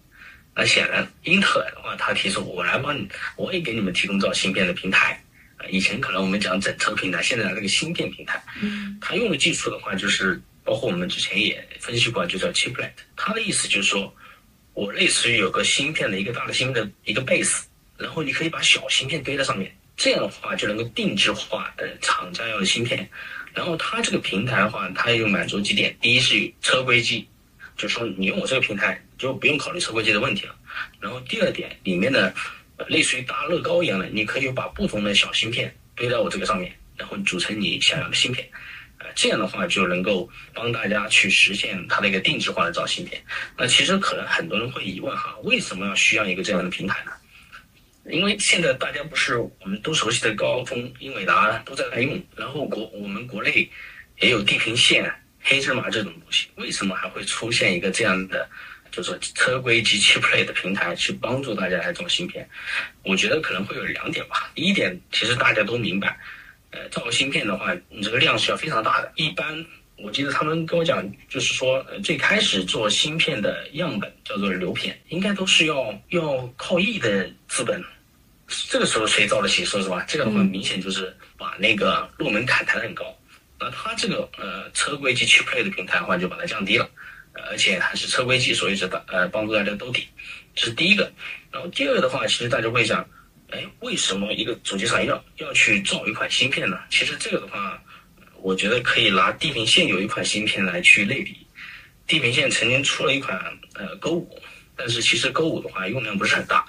[0.56, 5.22] 那显然，英特尔的话，他提出我来帮你，我也给你们提供造芯片的平台。
[5.70, 12.92] 以前可能我们讲整车平台，现在这个芯片平台，嗯，他用的技术的话，就是包括我们之前也分析过，就叫 chiplet。
[13.16, 14.14] 他的意思就是说，
[14.74, 17.64] 我类似于有个芯片的一个大的芯片的一个 base，
[17.98, 19.76] 然后你可以把小芯片堆在上面。
[19.98, 23.10] 这样的话就能够定制化呃厂家要的芯片，
[23.54, 27.28] 然后它这个平台的话，它有满足几点：第一是车规机，
[27.80, 30.56] 就说你用我这个平台就不用考虑车规机的问题了。
[31.00, 32.32] 然后第二点，里面的
[32.88, 38.48] 类似于搭乐高一样的，你可以把不同的小芯片堆在我这个上面，然后组成你想要的芯片。
[39.00, 43.22] 呃，这样的话就能够帮大家去实现它的一个定制化的造芯片。
[43.58, 47.12] 那其实可能很多人会疑问哈，为什么要需要一个这样的平台呢？
[48.12, 53.70] 因为现在大家不是我们都熟悉的高通、英伟达都在用，然后国我们国内
[54.20, 55.10] 也有地平线、
[55.50, 58.48] 黑芝麻这种东西，为什么还会出现一个这样的，
[58.92, 62.48] 就是车规及 chiplet 的平台去帮助大家来做芯片？
[63.04, 64.52] 我觉得可能会有两点吧。
[64.54, 66.16] 第一点，其实大家都明白，
[66.70, 69.12] 呃，造芯片的话，你这个量是要非常大的。
[69.16, 69.66] 一般
[69.98, 77.84] 我记得他们跟我讲，就是说，呃，最开始做芯片的样本叫做流片，应该都是要要靠亿的资本。
[78.70, 79.66] 这个时候谁造得起？
[79.66, 83.16] 说实话，这个的话明显就是把那个入门槛抬得很高。
[83.60, 86.90] 那它这个呃车规及 chiplet 的平台的话，就把它降低了。
[87.48, 90.08] 而且还是车规级，所以是大呃帮助大家兜底，
[90.56, 91.10] 这是第一个。
[91.52, 93.08] 然后第二个的话，其实大家会想，
[93.52, 96.78] 哎，为什么一个主机厂要要去造一款芯片呢？
[96.90, 97.82] 其实这个的话，
[98.42, 101.48] 我觉得可以拿地平线有一款芯片来去类比。
[102.08, 103.40] 地平线曾经出了一款
[103.76, 104.42] 呃勾五，
[104.76, 106.66] 但是其实勾五的话用量不是很大。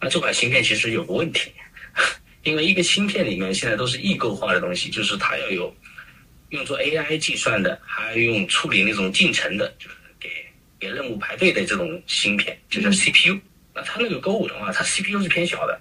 [0.00, 1.52] 那这款芯片其实有个问题，
[2.44, 5.76] 因为一个芯片里面现在都是异构化的东西，就是它要有
[6.54, 10.28] 用做 AI 计算的，还要用处理那种进程的，就是给
[10.78, 13.38] 给任务排队的这种芯片，就叫 CPU。
[13.74, 15.80] 那它那个勾五的话，它 CPU 是偏小的，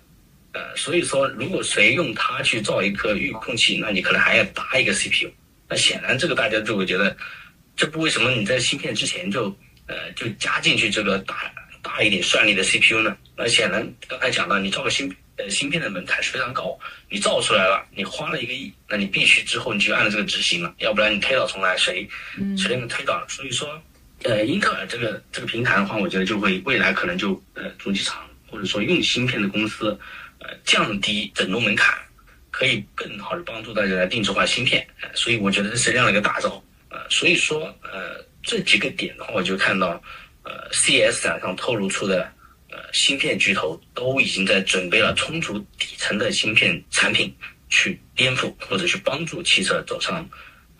[0.53, 5.29] 呃，所以说如果谁用它去造一颗预控器，那你可能还要搭一个 CPU。
[5.69, 7.15] 那显然这个大家就会觉得。
[7.75, 9.45] 这不为什么你在芯片之前就
[9.88, 13.17] 呃就加进去这个大大一点算力的 CPU 呢？
[13.36, 16.78] 那显然刚才讲到，你造个芯呃芯片的门槛是非常高，
[17.10, 22.08] 你造出来了，你花了一个亿，那你必须之后你就按照这个执行了，要不然你推倒重来，谁
[22.58, 23.24] 谁能推倒？
[23.28, 23.82] 所以说，
[24.24, 29.98] 呃，英特尔这个这个平台的话，我觉得就会未来可能就呃主机厂或者说用芯片的公司
[30.39, 31.98] 呃降低整容门槛，
[32.52, 34.86] 可以更好的帮助大家来定制化芯片。
[35.13, 36.63] 所以我觉得这是这样的一个大招。
[36.89, 40.00] 呃，所以说，呃，这几个点的话，我就看到，
[40.43, 42.32] 呃，CES 展上透露出的，
[42.73, 47.31] 呃，芯片巨头都已经在准备了充足底层的芯片产品，
[47.69, 50.27] 去颠覆或者去帮助汽车走上，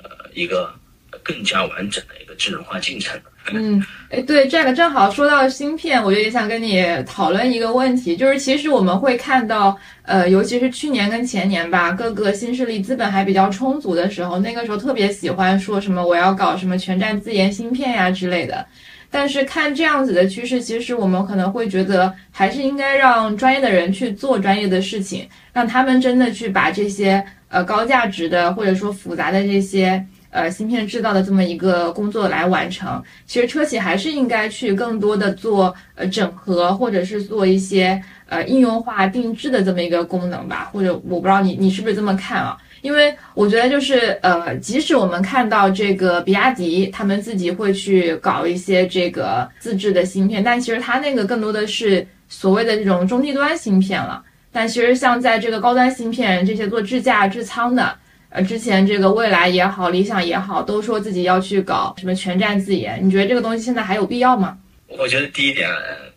[0.01, 0.73] 呃，一个
[1.21, 3.21] 更加完整的一个智能化进程。
[3.51, 18.65] 嗯，哎，对，这个正好说到芯片，我就也想跟你讨论一个问题，就是其实我们会看到，呃，尤其是去年跟前年吧，各个新势力资本还比较充足的时候，那个时候特别喜欢说什么我要搞什么全站自研芯片呀之类的。
[19.13, 30.04] 但是看这样子的趋势，其实我们可能会觉得，还是应该让专业的人去做专业的事情，让他们真的去把这些呃高价值的或者说复杂的这些。
[30.36, 38.02] 呃，芯片制造的这么一个工作来完成，其实车企还是应该去更多的做呃整合，或者是做一些
[38.34, 40.69] 呃应用化定制的这么一个功能吧。
[40.74, 42.58] 或者我不知道你你是不是这么看啊？
[42.82, 54.24] 因为我觉得就是呃，即使我们看到这个比亚迪他们自己会去搞一些这个自制的芯片，但其实它那个更多的是所谓的这种中低端芯片了。
[54.52, 57.96] 但其实像在这个高端芯片这些做智驾智仓的。
[58.36, 64.58] 呃，之前这个蔚来也好，理想也好，都说自己要去搞什么全站自研，你觉得这个东西现在还有必要吗？
[64.98, 65.69] 我觉得第一点，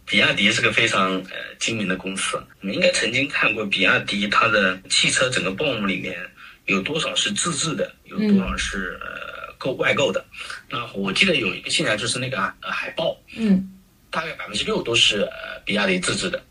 [0.07, 2.43] 比亚迪是个非常呃精明的公司。
[2.61, 6.17] 你应该曾经看过比亚迪它的汽车整个 BOM 里面
[6.67, 10.25] 有多少是自制的，有多少是呃购外购的。
[10.71, 13.69] 那我记得有一个现象就是那个海豹，嗯，
[14.11, 16.43] 大概百分之六都是呃比亚迪自制的。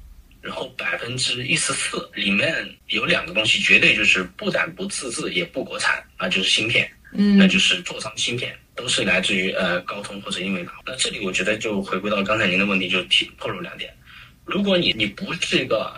[0.41, 2.53] 然后百分之一十四里面
[2.89, 10.73] 有两个东西，绝对就是不但不自制也不国产，那就是芯片，嗯，那就是座舱芯片，都是来自于呃高通或者英伟达。
[10.85, 13.93] 那这里我觉得就回归到刚才您的问题，就提透露两点：
[14.45, 15.93] 如果你你不是一个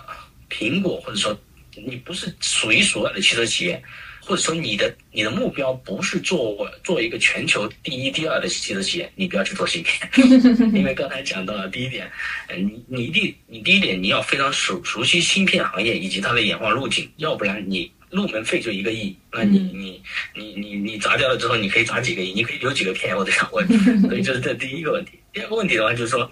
[0.49, 1.37] 苹果，或者说
[1.75, 3.81] 你不是数一数二的汽车企业。
[4.19, 10.11] 或者说你的你的目标不是做做一个全球第一第二的汽车企业，你不要去做芯片，
[10.75, 12.11] 因为刚才讲到了第一点，
[12.53, 20.01] 你你一定你第一点你要非常熟熟悉芯片行业以及它的演化路径，要不然你入门费就一个亿，那你你
[20.35, 23.67] 你你你砸掉了之后，你可以砸几个亿，你可以留几个片，我都想问，
[24.07, 25.19] 所以这是这第一个问题。
[25.33, 26.31] 第二个问题的话就是说，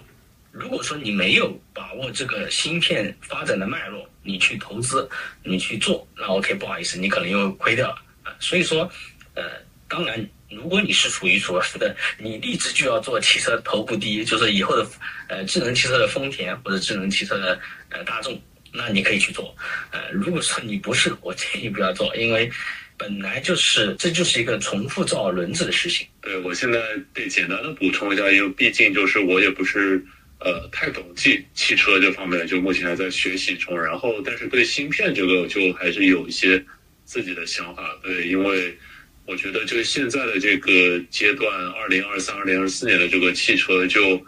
[0.52, 4.10] 如果说你没有把握这个芯片发展的脉络。
[4.28, 5.08] 你去投资，
[5.44, 8.34] 你去做，那 OK，不好意思，你可能又亏掉了啊。
[8.40, 8.92] 所以说，
[9.36, 9.44] 呃，
[9.88, 14.88] 当然，如果你是数一数二的，你立志就要做汽车头部第一，就是以后的
[15.28, 17.60] 呃智能汽车的丰田或者智能汽车的
[17.90, 18.42] 呃大众，
[18.76, 19.56] 那你可以去做。
[19.92, 22.50] 呃，如果说你不是，我建议不要做，因为
[22.98, 26.08] 本来就是这就是一个重复造轮子的事情。
[26.22, 26.80] 对我现在
[27.14, 30.04] 得简单的补充一下，因为毕竟就是我也不是。
[30.38, 33.82] 呃，太懂汽汽车这方面，就目前还在学习中。
[33.82, 36.64] 然后，但是对芯片这个，就还是有一些
[37.06, 37.98] 自己的想法。
[38.04, 38.78] 对，因为
[39.26, 44.24] 我觉得就现在的这个阶段，二零二三、二零二四年的这个汽车，就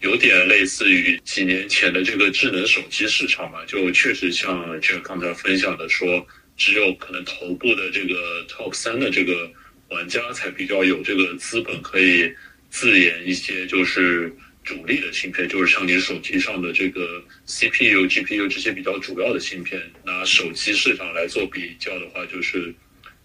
[0.00, 3.64] 有点类似于几年前的这个智能手机市场嘛。
[3.64, 6.26] 就确实像这刚才分享的说，
[6.56, 9.50] 只有可能头部的这个 top 三的这个
[9.88, 12.30] 玩家才比较有这个资本可以
[12.68, 14.34] 自研一些，就是。
[14.62, 19.80] 主力的芯片就是像你手机上的这个 CPU、GPU 这些比较主要的芯片。
[20.04, 22.72] 拿手机市场来做比较的话，就是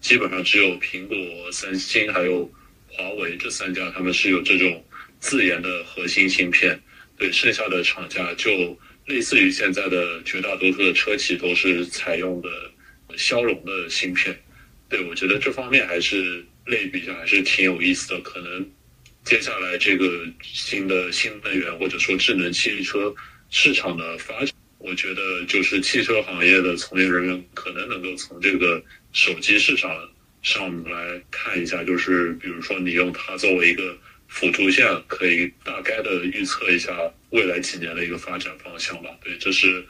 [0.00, 1.16] 基本上只有苹果、
[1.52, 2.50] 三星还有
[2.88, 4.82] 华为这三家，他们是有这种
[5.20, 6.80] 自研的核心芯片。
[7.16, 12.48] 对，剩下的厂家就类似于现在的绝大多数的车企都是采用的
[13.16, 14.38] 骁龙的芯片。
[14.88, 18.70] 对，我觉得这方面还是类比下还是挺有意思的，可能。
[19.24, 23.12] 接下来这个新的新能源或者说智能汽车
[23.50, 28.80] 市场的发展，我觉得就是汽车行业的从业人员可能能够从这个
[29.12, 29.90] 手机市场
[30.42, 33.98] 上来看一下，就是比如说你用它作为一个
[34.36, 36.92] 辅助线，可以大概的预测一下
[37.30, 39.08] 未来几年的一个发展方向吧。
[39.24, 39.82] 对，这是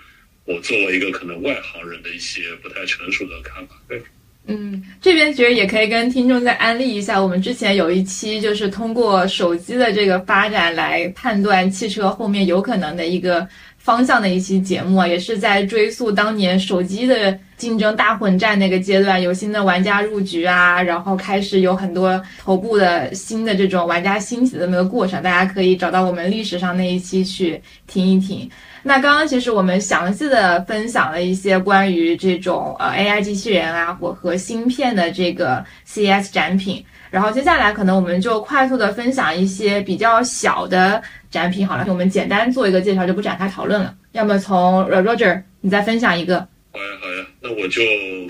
[0.44, 3.74] 我作为一个可能外行人的一些不太成熟的看法。
[3.88, 4.00] 对。
[4.48, 13.48] 嗯，这边其实也可以跟听众再安利一下，我们之前有一期就是通过手机的这个发展来判断汽车后面有可能的一个
[13.86, 28.50] 方向的一期节目啊，也是在追溯当年手机的竞争大混战那个阶段，有新的玩家入局啊，然后开始有很多头部的新的这种玩家兴起的那个过程，大家可以找到我们历史上那一期去听一听。
[28.82, 43.96] 那刚刚其实我们详细的分享了一些关于这种呃 AI 机器人啊或和芯片的这个 CES 展品，然后接下来可能我们就快速的分享一些比较小的展品好了，我们简单做一个介绍就不展开讨论了。
[44.12, 46.38] 要么从 Roger 你再分享一个。
[46.72, 47.82] 好呀好呀，那我就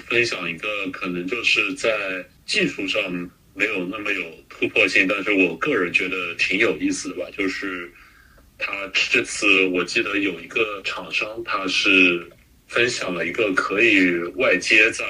[0.09, 1.89] 分享一个可能就是在
[2.45, 3.01] 技术上
[3.55, 7.91] 没有那么有突破性，但是我个人觉得挺有意思的吧，就是。
[8.59, 12.27] 他这次我记得有一个厂商，他是
[12.66, 15.05] 分享了一个可以外接在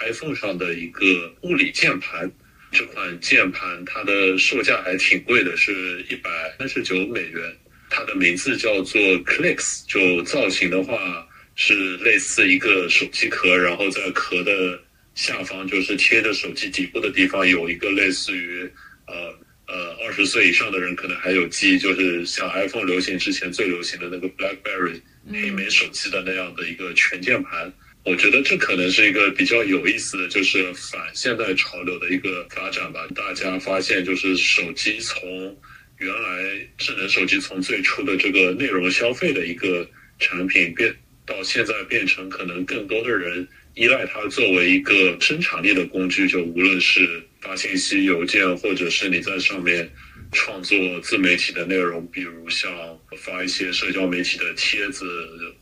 [0.00, 1.04] iPhone 上的一个
[1.42, 2.32] 物理键盘。
[2.76, 7.42] 这款键盘它的售价还挺贵的，是一百三十九美元。
[7.88, 14.78] 它的名字叫做 Clicks，就造型的话是类似一个手机壳，然后在壳的
[15.14, 18.70] 下方就是贴着手机底部的地方有一个类似于
[19.06, 19.34] 呃。
[19.68, 27.72] 呃，二十岁以上的人可能还有记忆，就是像 iPhone 流行之前最流行的那个 BlackBerry 黑莓手机的那样的一个全键盘。
[28.06, 33.04] 我觉得这可能是一个比较有意思的就是反现代潮流的一个发展吧。
[33.16, 35.58] 大家发现，就是手机从
[35.98, 39.84] 原来智能手机从最初的这个内容消费的一个
[40.20, 40.94] 产品，变
[41.26, 47.22] 到现在变成可能更多的人依赖它作为一个生产力的工具，就无论是。
[47.38, 49.88] 发信息、邮件，或者是你在上面
[50.32, 52.72] 创作自媒体的内容，比如像
[53.16, 55.06] 发一些社交媒体的帖子，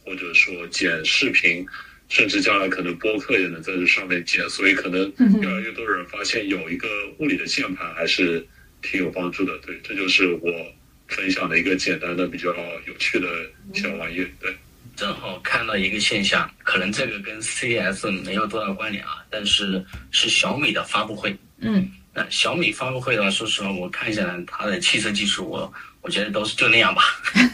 [0.03, 1.67] 或者说剪视频，
[2.15, 4.49] 甚至将来可能播客也能在这上面剪。
[4.49, 5.01] 所以，可能
[5.43, 6.87] 越来越多人发现有一个
[7.19, 8.47] 物理的键盘还是
[8.81, 9.59] 挺有帮助的。
[9.67, 10.53] 对，这就是我
[11.09, 12.55] 分享的一个简单的、比较
[12.87, 13.27] 有趣的
[13.75, 14.25] 小玩意。
[14.41, 14.55] 对。
[14.95, 21.37] 正好看到一个现象，可能这个跟 CES 没有多大关联啊，但是是小米的发布会。
[21.59, 27.03] 嗯，那小米发布会的话，说实话，我看下来它的汽车技术，我我觉得都是就那样吧。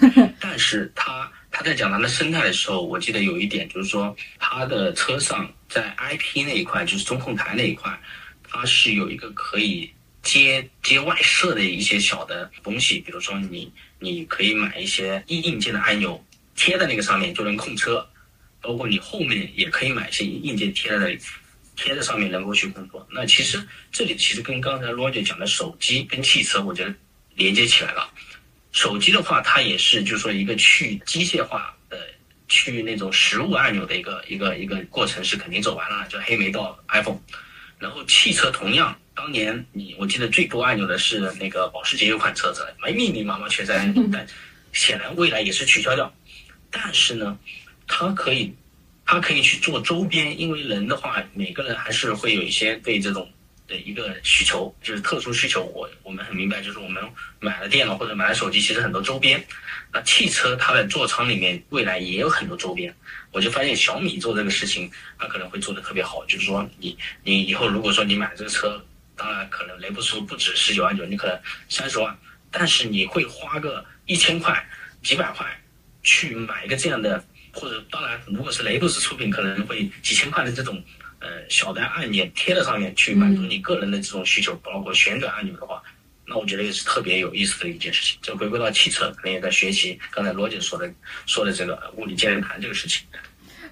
[0.38, 8.00] 但是它他在讲他的生态的时候，我记得有一点就是说，他的车上在 IP 那一块，就是中控台那一块，
[8.48, 9.90] 它是有一个可以
[10.22, 16.24] 接接外设的一些小的东西，比如说你你可以买一些硬硬件的按钮。
[16.56, 18.06] 贴在那个上面就能控车，
[18.60, 21.18] 包括你后面也可以买一些硬件贴在那里，
[21.74, 23.06] 贴在上面能够去工作。
[23.10, 26.94] 那其实这里其实跟刚才罗姐讲的手机跟汽车，我觉得
[27.34, 28.12] 连接起来了。
[28.72, 31.98] 手机的话，它也是就是说一个去机械化的、
[32.48, 37.18] 去那种实物按钮的一个一个一个过程是肯定走完了，就黑莓到 iPhone。
[37.78, 44.26] 然后汽车同样，当年你我记得最多按钮的是那个保时捷有款车子，密密麻麻全在按钮，但
[44.72, 46.12] 显然未来也是取消掉。
[46.70, 47.36] 但是呢，
[47.88, 48.54] 它可以，
[49.04, 53.28] 它可以去做周边，因为人的话，每个人还是会有一些对这种
[53.70, 55.62] 的一个需求，就是特殊需求。
[55.64, 57.02] 我我们很明白，就是我们
[57.38, 59.42] 买了电脑或者买了手机，其实很多周边。
[59.92, 62.94] 那汽车它的座舱里面未来也有很多周边。
[63.30, 66.24] 我就发现小米做这个事情，它可能会做的特别好。
[66.26, 68.84] 就是说，你你以后如果说你买这个车，
[69.16, 72.14] 当然可能雷布斯不止十九万九，你可能三十万，
[72.50, 74.68] 但是你会花个一千块、
[75.02, 75.46] 几百块。
[76.02, 80.82] 去买一个这样的，或者当然，如果是雷布斯出品，可能会几千块的这种，
[81.20, 85.82] 呃，小的按键贴在上面，去满足你个人的这种需求，包括旋转按钮的话，
[86.26, 88.18] 那我觉得也是特别有意思的一件事情。
[88.22, 90.90] 就回归到汽车，可能也在学习刚才罗姐说的
[91.26, 93.06] 说的这个物理键盘这个事情。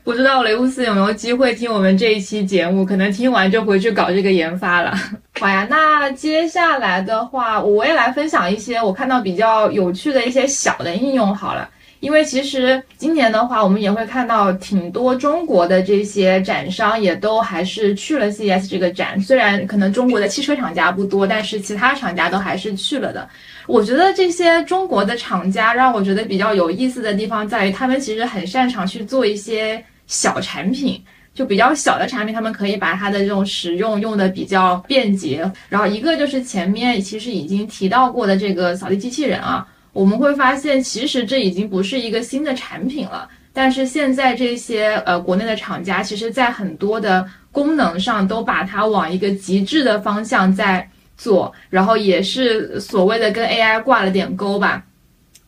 [0.04, 2.84] 不知道雷乌斯有没有机会听我们这一期节目？
[2.84, 4.94] 可能听完就回去搞这个研发了。
[5.38, 11.68] 好呀，那接下来的话，我也来分享一些我看到比较有趣的一些小的应用好了。
[12.00, 19.20] 因为其实今年的话，我们也会看到挺多中国的这些展商也都还是去了 CES 这个展。
[19.20, 23.28] 虽然可能中国的汽车厂家不多，但是其他厂家都还是去了的。
[23.66, 31.02] 我觉得这些中国的厂家让我觉得比较有意思的地方在于，他们其实很擅长去做一些小产品。
[31.34, 35.48] 就比较小的产品，他们可以把它的这种使用用的比较便捷。
[35.68, 39.64] 然后一个就是前面其实已经提到过的这个扫地机器人啊，
[39.98, 43.28] 我们会发现其实这已经不是一个新的产品了。
[43.52, 54.84] 但是现在这些呃国内的厂家，其实在很多的功能上都把它往一个极致的方向在做，然后也是所谓的跟 AI 挂了点钩吧。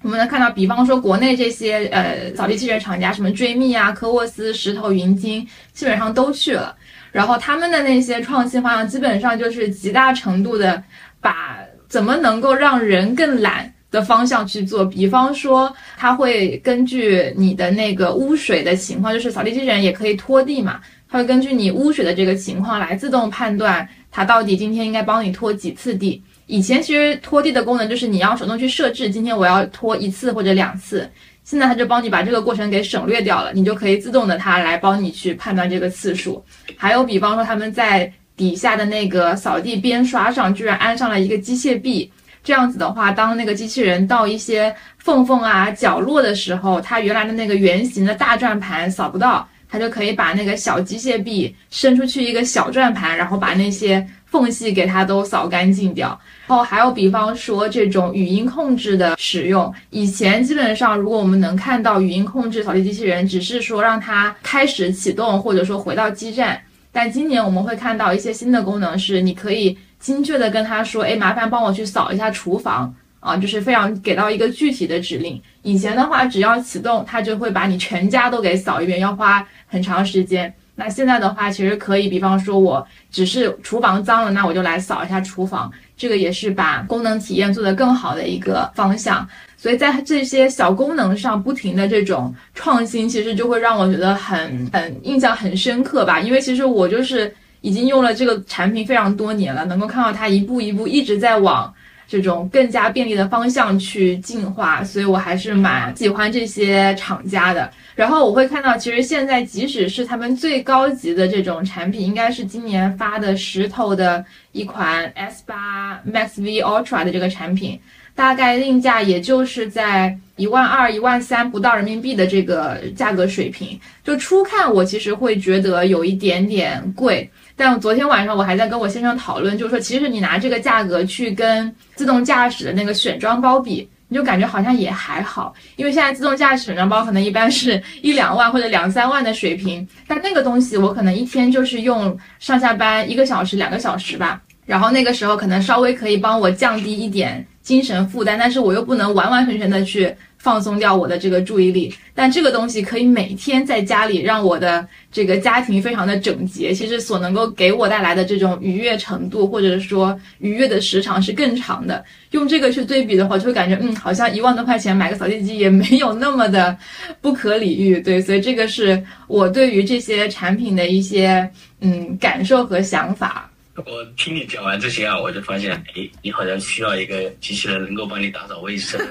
[0.03, 6.75] 我们能看到，比方说国内这些呃扫地机器人厂家，什么追觅啊、科沃斯、石头、云鲸，基本上都去了。
[7.13, 10.83] 然后他们的那些创新方向，基本上就是极大程度的
[11.21, 14.85] 把怎么能够让人更懒的方向去做。
[14.85, 26.23] 比方说，它会根据你的那个污水的情况，就是扫地机器人也可以拖地嘛，它会根据你污水的这个情况来自动判断它到底今天应该帮你拖几次地。
[26.47, 31.09] 以前其实拖地的功能就是你要手动去设置，今天我要拖一次或者两次。
[31.45, 36.45] 现在它就帮你把这个过程给省略掉了，你就可以自动的它来帮你去判断这个次数。
[36.77, 42.11] 还有比方说他们在底下的那个扫地边刷上居然安上了一个机械臂，
[42.43, 56.19] 这样子的话，当那个机器人到一些缝缝啊角落的时候，它原来的那个圆形的大转盘扫不到，它就可以把那个小机械臂伸出去一个小转盘，然后把那些缝隙给它都扫干净掉。
[56.47, 66.61] 然后还有，比方说这种语音控制的使用，以前基本上如果我们能看到语音控制扫地机器人，只是说让它开始启动，或者说回到基站。
[66.93, 75.41] 但今年我们会看到一些新的功能，是你可以精确的跟他说，哎，麻烦帮我去扫一下厨房啊，就是非常给到一个具体的指令。
[75.63, 80.53] 以前的话，只要启动，它就会把你全家都给扫一遍，要花很长时间。
[80.75, 85.71] 那现在的话，其实可以，比方说我只是厨房脏了，那我就来扫一下厨房。
[85.95, 89.29] 这个也是把功能体验做得更好的一个方向，
[89.59, 96.19] 所以在这些小功能上不停的这种创新，其实就会让我觉得很很印象很深刻吧。
[96.19, 97.31] 因为其实我就是
[97.61, 101.73] 已经用了这个产品非常多年了，能够看到它一步一步一直在往。
[102.13, 107.71] 这种更加便利的方向去进化，所以我还是蛮喜欢这些厂家的。
[107.95, 117.79] 然后我会看到，其实现在即使是他们最高级的这种产品，应该是今年发的石头的一款 S 八 Max V Ultra 的这个产品，
[118.21, 123.81] 大概定价也就是在一万二、一万三不到人民币的这个价格水平。
[124.05, 127.27] 就初看我其实会觉得有一点点贵。
[127.57, 150.15] 但昨天晚上我还在跟我先生讨论，就是说，其实你拿这个价格去跟自动驾驶的那个选装包比，你就感觉好像也还好，因为现在自动驾驶选装包可能一般是一两万或者两三万的水平，但那个东西我可能一天就是用上下班一个小时、两个小时吧，然后那个时候可能稍微可以帮我降低一点精神负担，但是我又不能完完全全的去。
[150.43, 156.73] 放松掉我的这个注意力，但这个东西可以每天在家里让我的这个家庭非常的整洁。
[156.73, 162.03] 其实所能够给我带来的这种愉悦程度，或者是说愉悦的时长是更长的。
[162.31, 166.75] 用这个去对比的话，就会感觉嗯，好像一万多块钱买个扫地机也没有那么的
[167.21, 168.01] 不可理喻。
[168.01, 171.47] 对，所以这个是我对于这些产品的一些
[171.83, 173.50] 嗯感受和想法。
[173.77, 179.01] 我听你讲完这些啊，我就发现， 哎，你好像需要一个机器人能够帮你打扫卫生。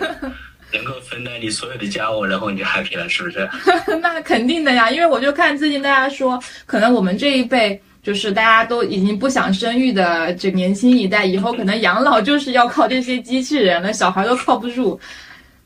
[0.72, 3.50] 能够分担你所有的家务，然后你就 happy 了，是不是？
[4.04, 15.00] 那肯定的呀，因为我就看最近大家说，可能我们这一辈就是大家都已经不想生育的这年轻一代，以后可能养老就是要靠这些机器人了，小孩都靠不住。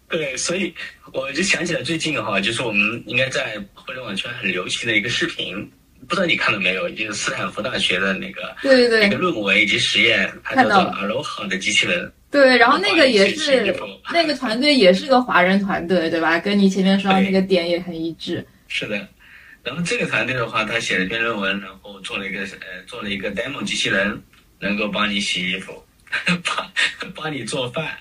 [0.08, 0.74] 对，所以
[1.12, 5.70] 我就想起来最近哈，就是我们应该在互联网圈很流行的一个视频，
[6.08, 6.90] 不知道你看到没有？
[6.92, 12.12] 就是斯坦福大学的那个对对对那个论文以及实验，它叫做 Aloha 的机器人。
[12.32, 13.76] 对，然后那个也是
[14.12, 16.40] 那个团队也是个华人团队，对吧？
[16.40, 18.44] 跟你前面说的那个点也很一致。
[18.68, 18.96] 是的，
[19.62, 24.20] 然后这个团队的话，他写了一篇论文，然后做了一个呃做了一个 demo 机器人，
[24.60, 25.72] 能够帮你洗衣服，
[26.46, 26.72] 帮
[27.16, 27.98] 帮你做饭，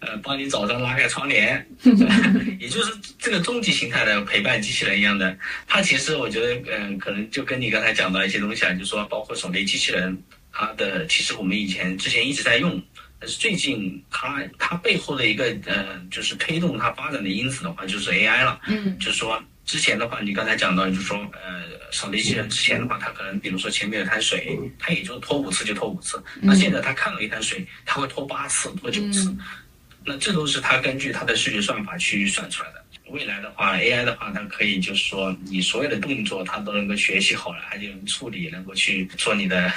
[0.00, 1.66] 呃，帮你早上拉开窗帘，
[2.60, 5.36] 也就是这个终极形态的陪伴机器人一样的。
[5.66, 10.16] 它其实我觉得，嗯，可能就跟你刚才讲到一些东西啊，就是说包括扫雷机器人，
[10.52, 12.82] 它的其实我们以前之前一直在用。
[13.18, 18.60] 但是最近，它它背后的一个呃，就是推动它发展的因子的话，就是 AI 了。
[18.68, 26.22] 嗯，就是说之前的话，你刚才讲到，就是说呃，扫地机器人之前的话，它可能比如说前面有滩水，它也就拖五次就拖五次。
[26.40, 29.36] 那现在它看到一滩水，它会拖八次、拖九次。
[30.04, 32.84] 那这都是它根据它的数学算法去算出来的。
[33.08, 39.72] 未来的话，AI 的话，它可以就是说你所有的动作它都能够学习好了，它就能处理，能够去做你的。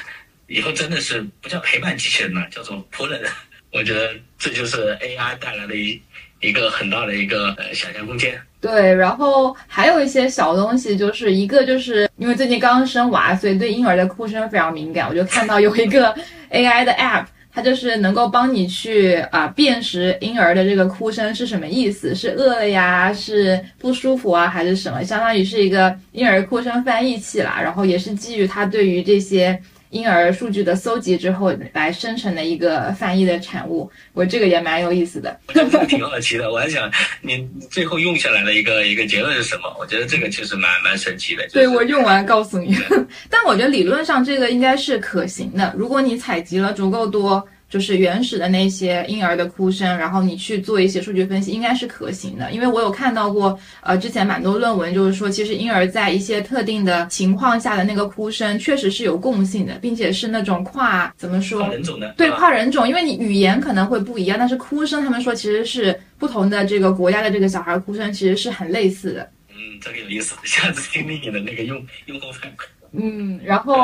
[0.45, 3.27] 以后真的是不叫陪伴机器人了，叫做仆人。
[3.73, 5.99] 我觉得这就是 AI 带来的一
[6.41, 8.39] 一个很大的一个呃想象空间。
[8.61, 15.07] 对，然后还有一些小东西，就是一个就是因为最近刚生娃，所以对婴儿的哭声非常敏感。
[15.07, 16.13] 我就看到有一个
[16.51, 25.03] AI 的 App，它就是能够帮你去啊辨识婴儿的这个哭声是什么意思，是饿了呀，是不舒服啊，还是什么？
[25.03, 27.59] 相当于是一个婴儿哭声翻译器啦。
[27.61, 29.57] 然后也是基于它对于这些。
[29.89, 35.39] 婴儿数据的搜集之后来生成的一个翻译的产物，我这个也蛮有意思的。
[35.87, 39.63] 挺好奇的，我还想你最后用下来的一个一个结论是什么？
[39.79, 41.47] 我觉得这个其实蛮蛮神奇的。
[41.49, 42.75] 对我用完告诉你，
[43.29, 47.47] 但我觉得理论上这个应该是可行的，如果你采集了足够多。
[47.69, 52.51] 就是原始的那些婴儿的哭声，然后你去做一些数据分析，应该是可行的。
[52.51, 61.59] 因为我有看到过，呃，之前蛮多论文，就是说，其实婴儿在一些特定的情况下的那个哭声，确实是有共性的，并且是那种跨怎么说？
[61.61, 62.11] 跨人种的。
[62.17, 69.29] 对，跨人种，因为你语言可能会不一样，但是哭声，他们说其实是不同的这个国家的这个小孩哭声，其实是很类似的。
[69.49, 72.65] 嗯，这个有意思， 下次听听你的那个用用户反馈。
[72.91, 73.75] 嗯，然后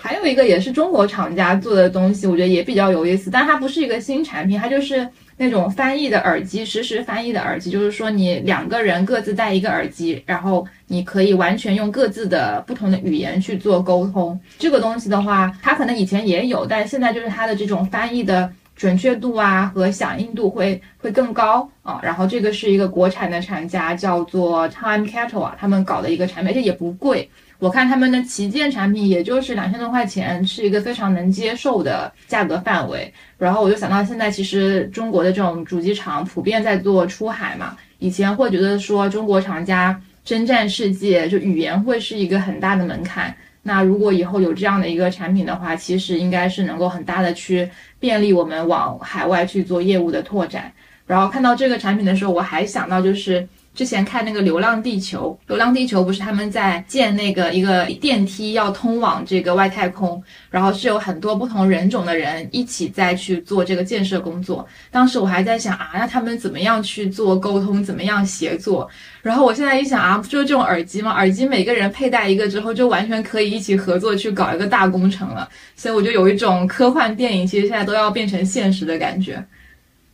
[0.00, 14.38] 还有一个也是中国厂家做的东西，我觉得也比较有意思，但它不是一个新产品，它就是那种翻译的耳机，实时翻译的耳机，就是说你两个人各自戴一个耳机，然后你可以完全用各自的不同的语言去做沟通。
[14.58, 22.00] 这个东西的话，它可能以前也有，但现在就是它的这种翻译的准确度啊和响应度会会更高啊。
[22.02, 27.30] 然后这个是一个国产的厂家，叫做 Time Kettle 啊，他们搞的一个产品，而且也不贵。
[27.58, 33.10] 我看他们的旗舰产品也就是两千多块钱，是一个非常能接受的价格范围。
[33.38, 43.34] 然后我就想到，现在其实中国的这种主机厂普遍在做出海嘛，以前会觉得说中国厂家征战世界，就语言会是一个很大的门槛。
[43.62, 50.70] 那如果以后有这样的一个产品的话，其实应该是能够很大的去便利我们往海外去做业务的拓展。
[51.06, 53.48] 然后看到这个产品的时候，我还想到就是。
[53.76, 60.20] 之前看那个《流浪地球》，《流浪地球》不是他们在建那个一个电梯要通往这个外太空，
[60.50, 64.66] 然后是有很多不同人种的人一起在去做这个建设工作。
[64.90, 68.88] 当时我还在想啊，那他们怎么样去做沟通，怎么样协作？
[69.20, 71.10] 然后我现在一想啊，不就是这种耳机吗？
[71.10, 75.46] 耳机每个人佩戴一个之后，就完全可以一起合作去搞一个大工程了。
[75.74, 79.44] 所以我就有一种科幻电影其实现在都要变成现实的感觉。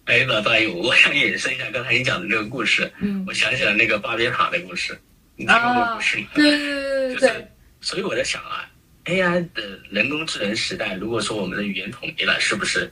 [0.07, 2.91] 哎，老大爷，我想延伸一下刚才你讲的这个故事。
[3.01, 4.99] 嗯，我想起了那个巴别塔的故事，
[5.37, 6.27] 你听过故事吗？
[6.35, 7.49] 对对对对对。
[7.81, 8.69] 所以我在想啊
[9.05, 12.91] ，AI 的人工智能时代，如果说我们的语言统一了，是不是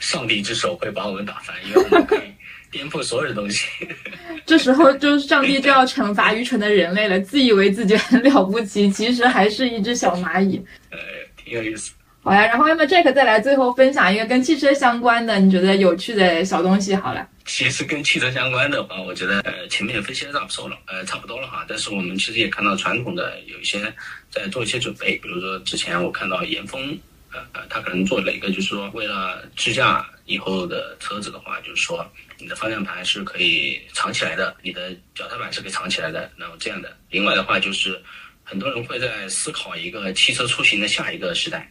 [0.00, 1.56] 上帝之手会把我们打翻？
[1.64, 2.32] 因为我们可以
[2.72, 3.68] 颠覆所有的东西。
[4.44, 10.60] 这时候，就是上帝就要惩罚愚蠢的人类了，自以为自己很了不起，其实还是一只小蚂蚁。
[10.90, 10.98] 呃，
[11.36, 11.92] 挺有意思。
[12.24, 17.28] 好呀，然后要么 Jack 再来最后分享一个跟汽车相关的你觉得有趣的小东西好了。
[17.46, 21.64] 其实跟汽车相关的话，我觉得呃前面分析的差不多了，呃差不多了哈。
[21.68, 23.92] 但是我们其实也看到传统的有一些
[24.30, 26.96] 在做一些准备，比如说之前我看到严峰，
[27.32, 32.08] 呃呃他可能做了一个，就是说为了支架以后的车子的话，就是说
[32.38, 36.96] 你的方向盘是可以藏起来的，你的脚踏板是可以藏起来的，然后这样的。
[37.10, 38.00] 另外的话就是
[38.44, 41.68] 很多人会在思考一个汽车出行的下一个时代。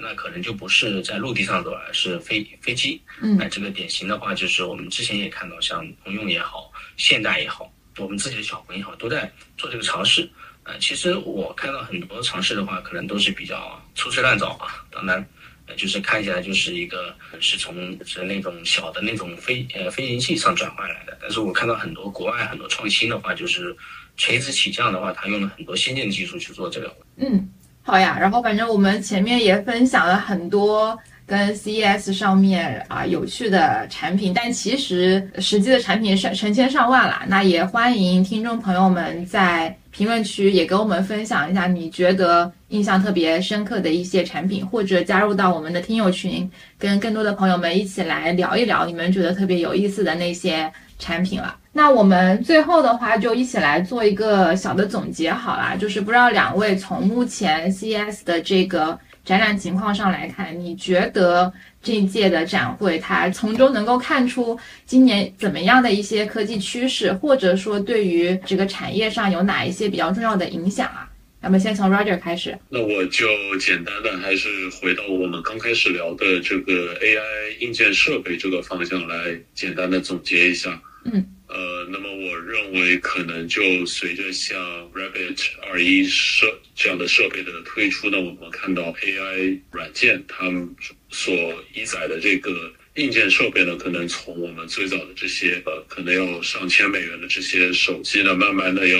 [0.00, 3.00] 那可能就不是在陆地上走，而是飞飞机。
[3.20, 10.28] 嗯，那这个典型的话，就是我们之前也看到，像通用也好，现代也好，我们自己的小鹏也好，都在做这个尝试。
[10.64, 14.86] 呃，其实我看到很多尝试的话，可能都是比较粗制滥造啊。
[14.90, 15.26] 当然，
[15.66, 21.18] 呃，就是看起来就是一个是从是那种小的那种飞呃飞行器上转换来的。
[21.20, 23.76] 但是我看到很多国外很多创新的话，就是
[24.16, 26.96] 垂直起降的话，它用了很多先进的技术去做这个。
[27.16, 27.52] 嗯。
[27.84, 37.24] 好呀，然后反正我们前面也分享了很多跟 CES 上面啊有趣的产品，但其实实际的产品是成千上万啦。
[37.26, 51.56] 那也欢迎听众朋友们在评论区也跟我们分享一下你觉得印象特别深刻的一些产品，或者加入到我们的听友群，跟更多的朋友们一起来聊一聊你们觉得特别有意思的那些产品了。
[51.74, 61.50] 那我们最后的话就一起来做一个小的总结好啦，就是不知道两位从目前 CES 的这个展览情况上来看，你觉得
[61.82, 71.08] 这一届的展会它从中能够看出今年怎么样的一些科技趋势，或者说对于这个产业上有哪一些比较重要的影响啊？
[71.40, 72.56] 那么先从 Roger 开始。
[72.68, 73.26] 那我就
[73.58, 74.48] 简单的还是
[74.80, 79.16] 回到我们刚开始聊的这个 AI 硬件设备这个方向来
[79.54, 80.78] 简单的总结一下。
[81.04, 81.24] 嗯。
[81.54, 84.58] 呃，那么我认为可能就随着像
[84.94, 85.38] Rabbit
[85.70, 90.74] 二一设这样的设备的推出呢，我们看到 AI 软件它们
[91.10, 91.34] 所
[91.74, 98.98] 依载的这个硬件设备呢，可能从我们最早的这些呃，可能要上千美元的这些手机呢，慢慢的要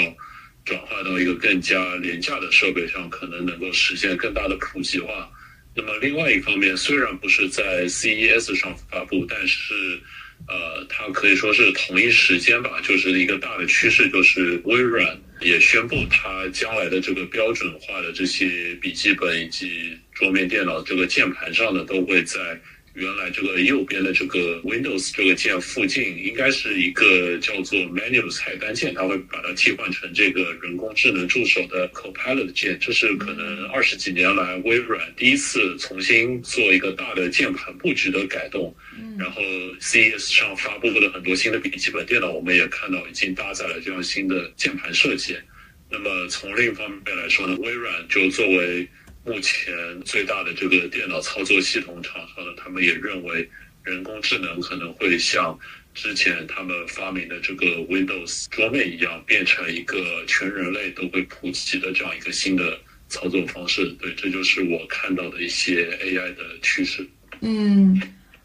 [0.65, 5.31] 转化到一个更加廉价的设备上，可能能够实现更大的普及化。
[5.75, 9.99] 那么另外一方面，虽然不是在 CES 上发布，但是
[10.49, 22.39] 呃，它可以说是同一时间吧，就是一个大的趋势，就是微软也宣布它将来的这个标准化的这些笔记本以及桌面电脑这个键盘上的，都会在。
[22.95, 32.79] 原来这个右边的这个 Windows 这个键附近应该是一个叫做 Menu 菜单键，它会把它替换成这个人工智能助手的 Copilot 键。
[32.79, 38.75] 这是可能二十几年来微软第一次重新做一个大的键盘布局的改动。
[39.19, 39.41] 然后
[39.81, 45.35] CES 上发布的很多新的笔记本电脑，我们也看到已经搭载了这样新的键盘设计。
[45.91, 48.89] 那么从另一方面来说呢，微软就作为
[49.25, 53.49] 目前最大的这个电脑操作系统厂商呢，他们也认为
[53.85, 55.59] 人工智能可能会像
[55.95, 63.87] 之前他们发明的这个 Windows 桌面一样，变成一个全人类都会普及的这样一个新的操作方式。
[64.01, 67.07] 对，这就是我看到的一些 AI 的趋势。
[67.41, 68.01] 嗯。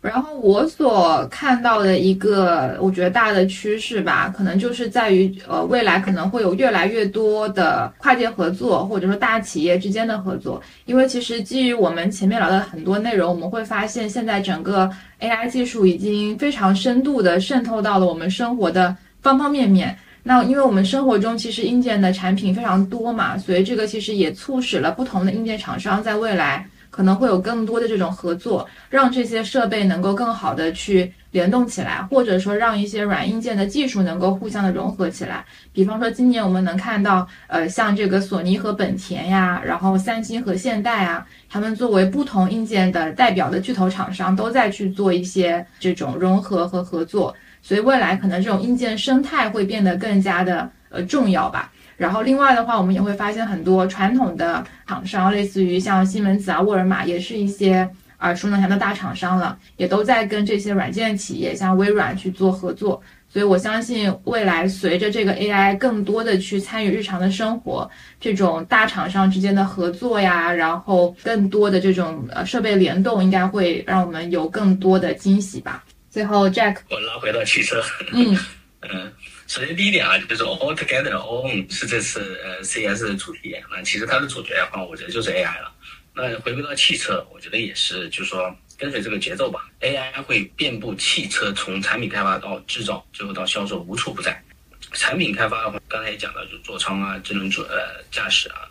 [0.08, 10.62] 然后我所看到的一个，我觉得大的趋势吧，可能就是在于，呃，未来可能会有越来越多的跨界合作，或者说大企业之间的合作。
[10.86, 14.90] 因为其实基于我们前面聊的很多内容，我们会发现现在整个
[15.20, 19.94] AI 技术已经非常深度的渗透到了我们生活的方方面面。
[20.24, 26.66] 那因为我们生活中其实硬件的产品非常多嘛，所以这个其实也促使了不同的硬件厂商在未来。
[26.98, 35.46] 可能会有更多的这种合作，让这些设备能够更好的去联动起来，或者说让一些软硬件的技术能够互相的融合起来。
[35.72, 47.36] 比方说，今年我们能看到，呃，像这个索尼和本田呀，然后三星和现代啊，他们作为不同硬件的代表的巨头厂商，都在去做一些这种融合和合作。
[47.62, 51.72] 所以未来可能这种硬件生态会变得更加的呃重要吧。
[51.98, 57.90] 然后另外的话，我们也会发现很多传统的厂商，类似于像西门子啊、沃尔玛，也是一些
[58.20, 63.02] 耳熟能详的大厂商了，也都在跟这些软件企业，像微软去做合作。
[63.30, 67.90] 所以我相信未来随着这个 AI 更多的去参与日常的生活，
[68.22, 75.84] 这种大厂商之间的合作呀，然后更多的这种呃设备联动，应该会让我们有更多的惊喜吧。
[76.10, 77.82] 最后，Jack，我拉回到汽车，
[78.14, 78.38] 嗯
[78.94, 79.12] 嗯。
[79.48, 83.56] 首先，第一点啊，就是 all together all on 是这次呃 CS 的主题。
[83.72, 85.74] 那其实它的主角的话，我觉得就是 AI 了。
[86.14, 94.44] 那回归到汽车，我觉得也是，就是说跟随这个节奏吧，AI 会遍布汽车，从产品开发到制造，最后到销售，无处不在。
[94.92, 98.68] 产品开发的话，刚才也讲到，就座舱啊，智能主呃驾驶啊，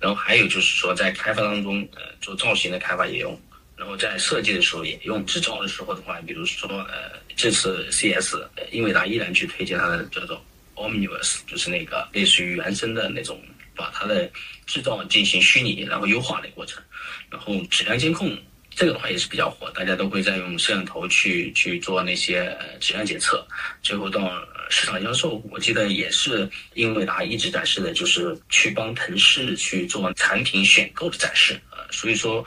[0.00, 3.38] 然后还有就是说在开发当中，呃，做造型的开发也用。
[3.76, 8.36] 然后在设计的时候也用，制造的时候的话，比如说呃，这次 CS，
[8.70, 10.42] 英伟达依然去推荐它的叫做
[10.74, 13.40] Omniverse，就是那个类似于原生的那种，
[13.74, 14.30] 把它的
[14.66, 16.82] 制造进行虚拟然后优化的过程。
[17.30, 18.36] 然后质量监控
[18.70, 23.46] 这个的话也是比较火，大家都会在用摄像头去去做那些质量检测。
[23.82, 31.60] 最后到市场销售，我记得也是英伟达一直展示的就是去帮腾势去做产品选购的展示。
[31.70, 32.44] 呃，所以说。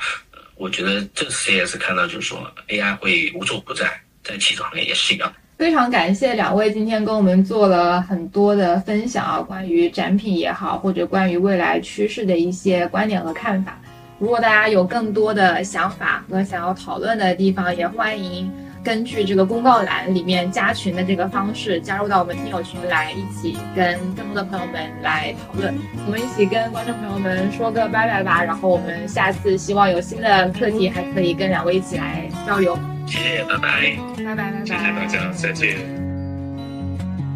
[0.59, 5.31] 我觉得这次 C S 看到，就是说 AI 会无处不在，在汽车行业也是一样。
[5.57, 13.79] 非常感谢两位今天跟我们做了很多的分享啊，关于展品也好，或者关于未来趋势的一些观点和看法。
[14.19, 18.51] 如果大家有更多的想法和想要讨论的地方，也欢迎。
[18.87, 25.77] 根据这个公告栏里面加群的这个方式，加入到我们听友群来，一起跟更多的朋友们来讨论。
[26.05, 32.79] 我们一起跟观众朋友们说个拜拜吧，然后我们下次希望有新的课题，还可以跟两位一起来交流。
[33.05, 35.75] 谢谢，拜拜，拜拜，拜拜，谢谢大家，再见。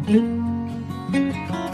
[0.06, 1.71] 嗯。